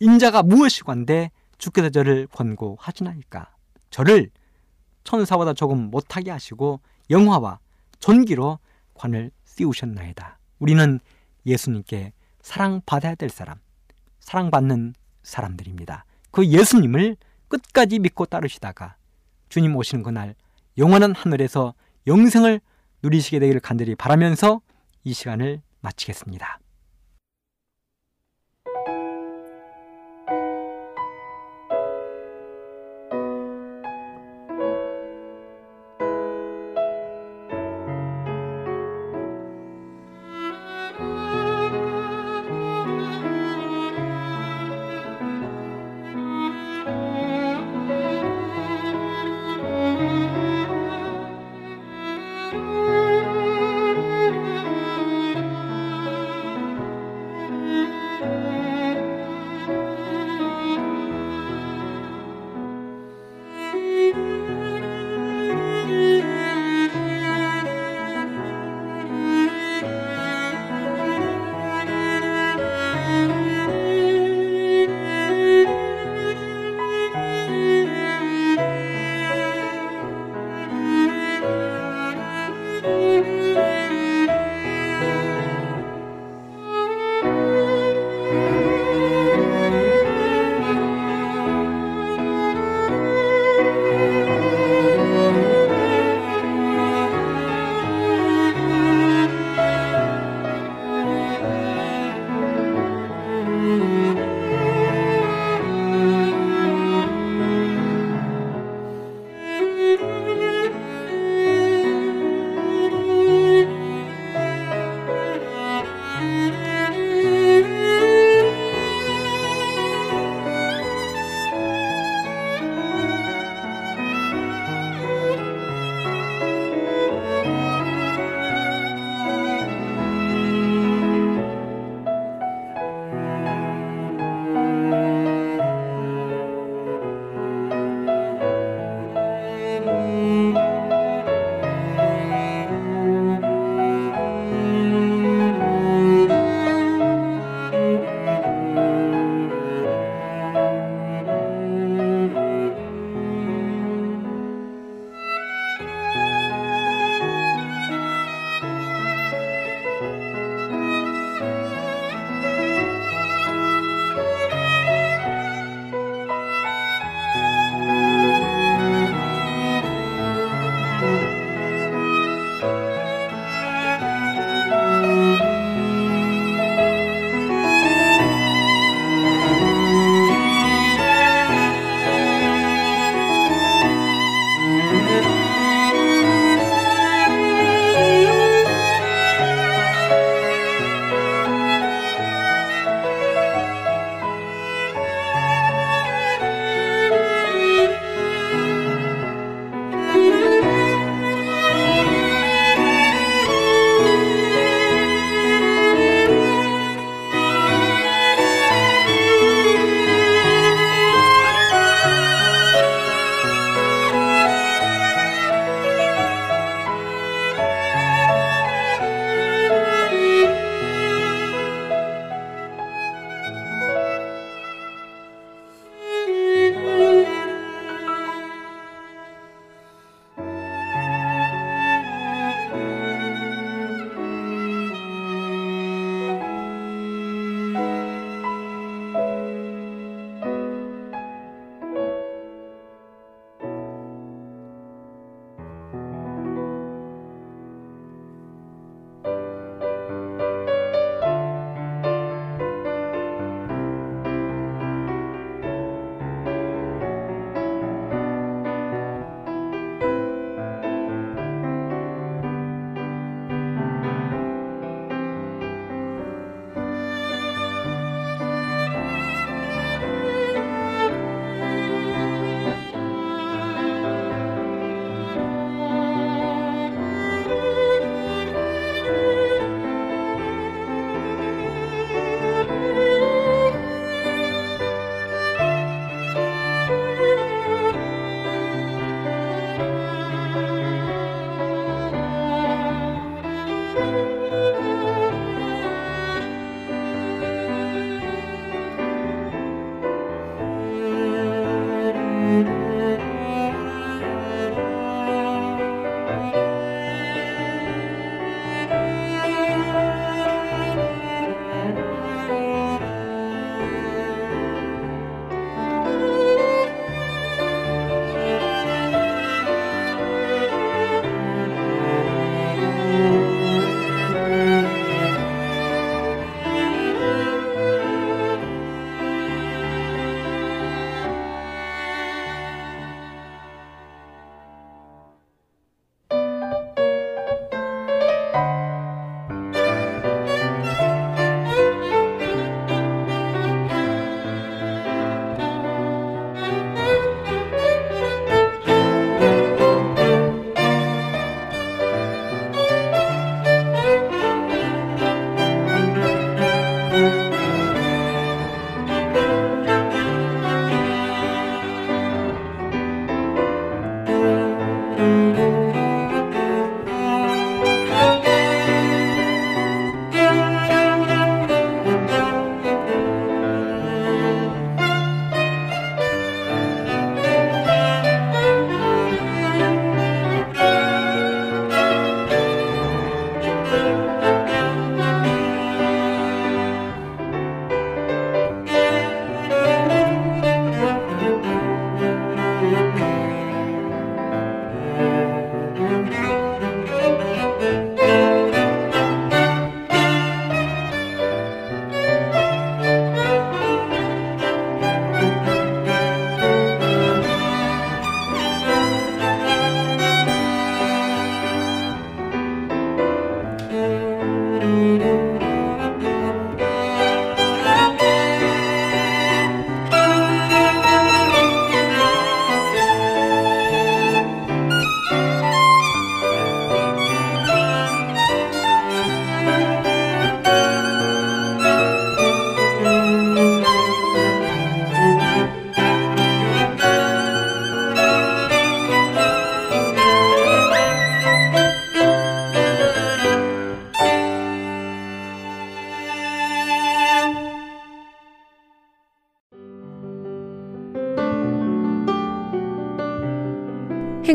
인자가 0.01 0.43
무엇이관데 0.43 1.31
주께서 1.59 1.89
저를 1.89 2.27
권고하시나이까 2.29 3.55
저를 3.91 4.31
천사보다 5.05 5.55
조금 5.55 5.91
못하게 5.91 6.31
하시고 6.31 6.81
영화와 7.11 7.59
전기로 7.99 8.59
관을 8.95 9.31
씌우셨나이다. 9.45 10.39
우리는 10.59 11.01
예수님께 11.45 12.13
사랑받아야 12.43 13.15
될 13.15 13.31
사람, 13.31 13.59
사랑받는 14.21 14.95
사람들입니다. 15.23 16.05
그 16.31 16.47
예수님을 16.47 17.17
끝까지 17.49 17.99
믿고 17.99 18.27
따르시다가 18.27 18.97
주님 19.49 19.77
오시는 19.77 20.03
그날 20.03 20.35
영원한 20.79 21.15
하늘에서 21.15 21.75
영생을 22.07 22.61
누리시게 23.03 23.39
되기를 23.39 23.61
간절히 23.61 23.95
바라면서 23.95 24.61
이 25.05 25.13
시간을 25.13 25.63
마치겠습니다. 25.81 26.59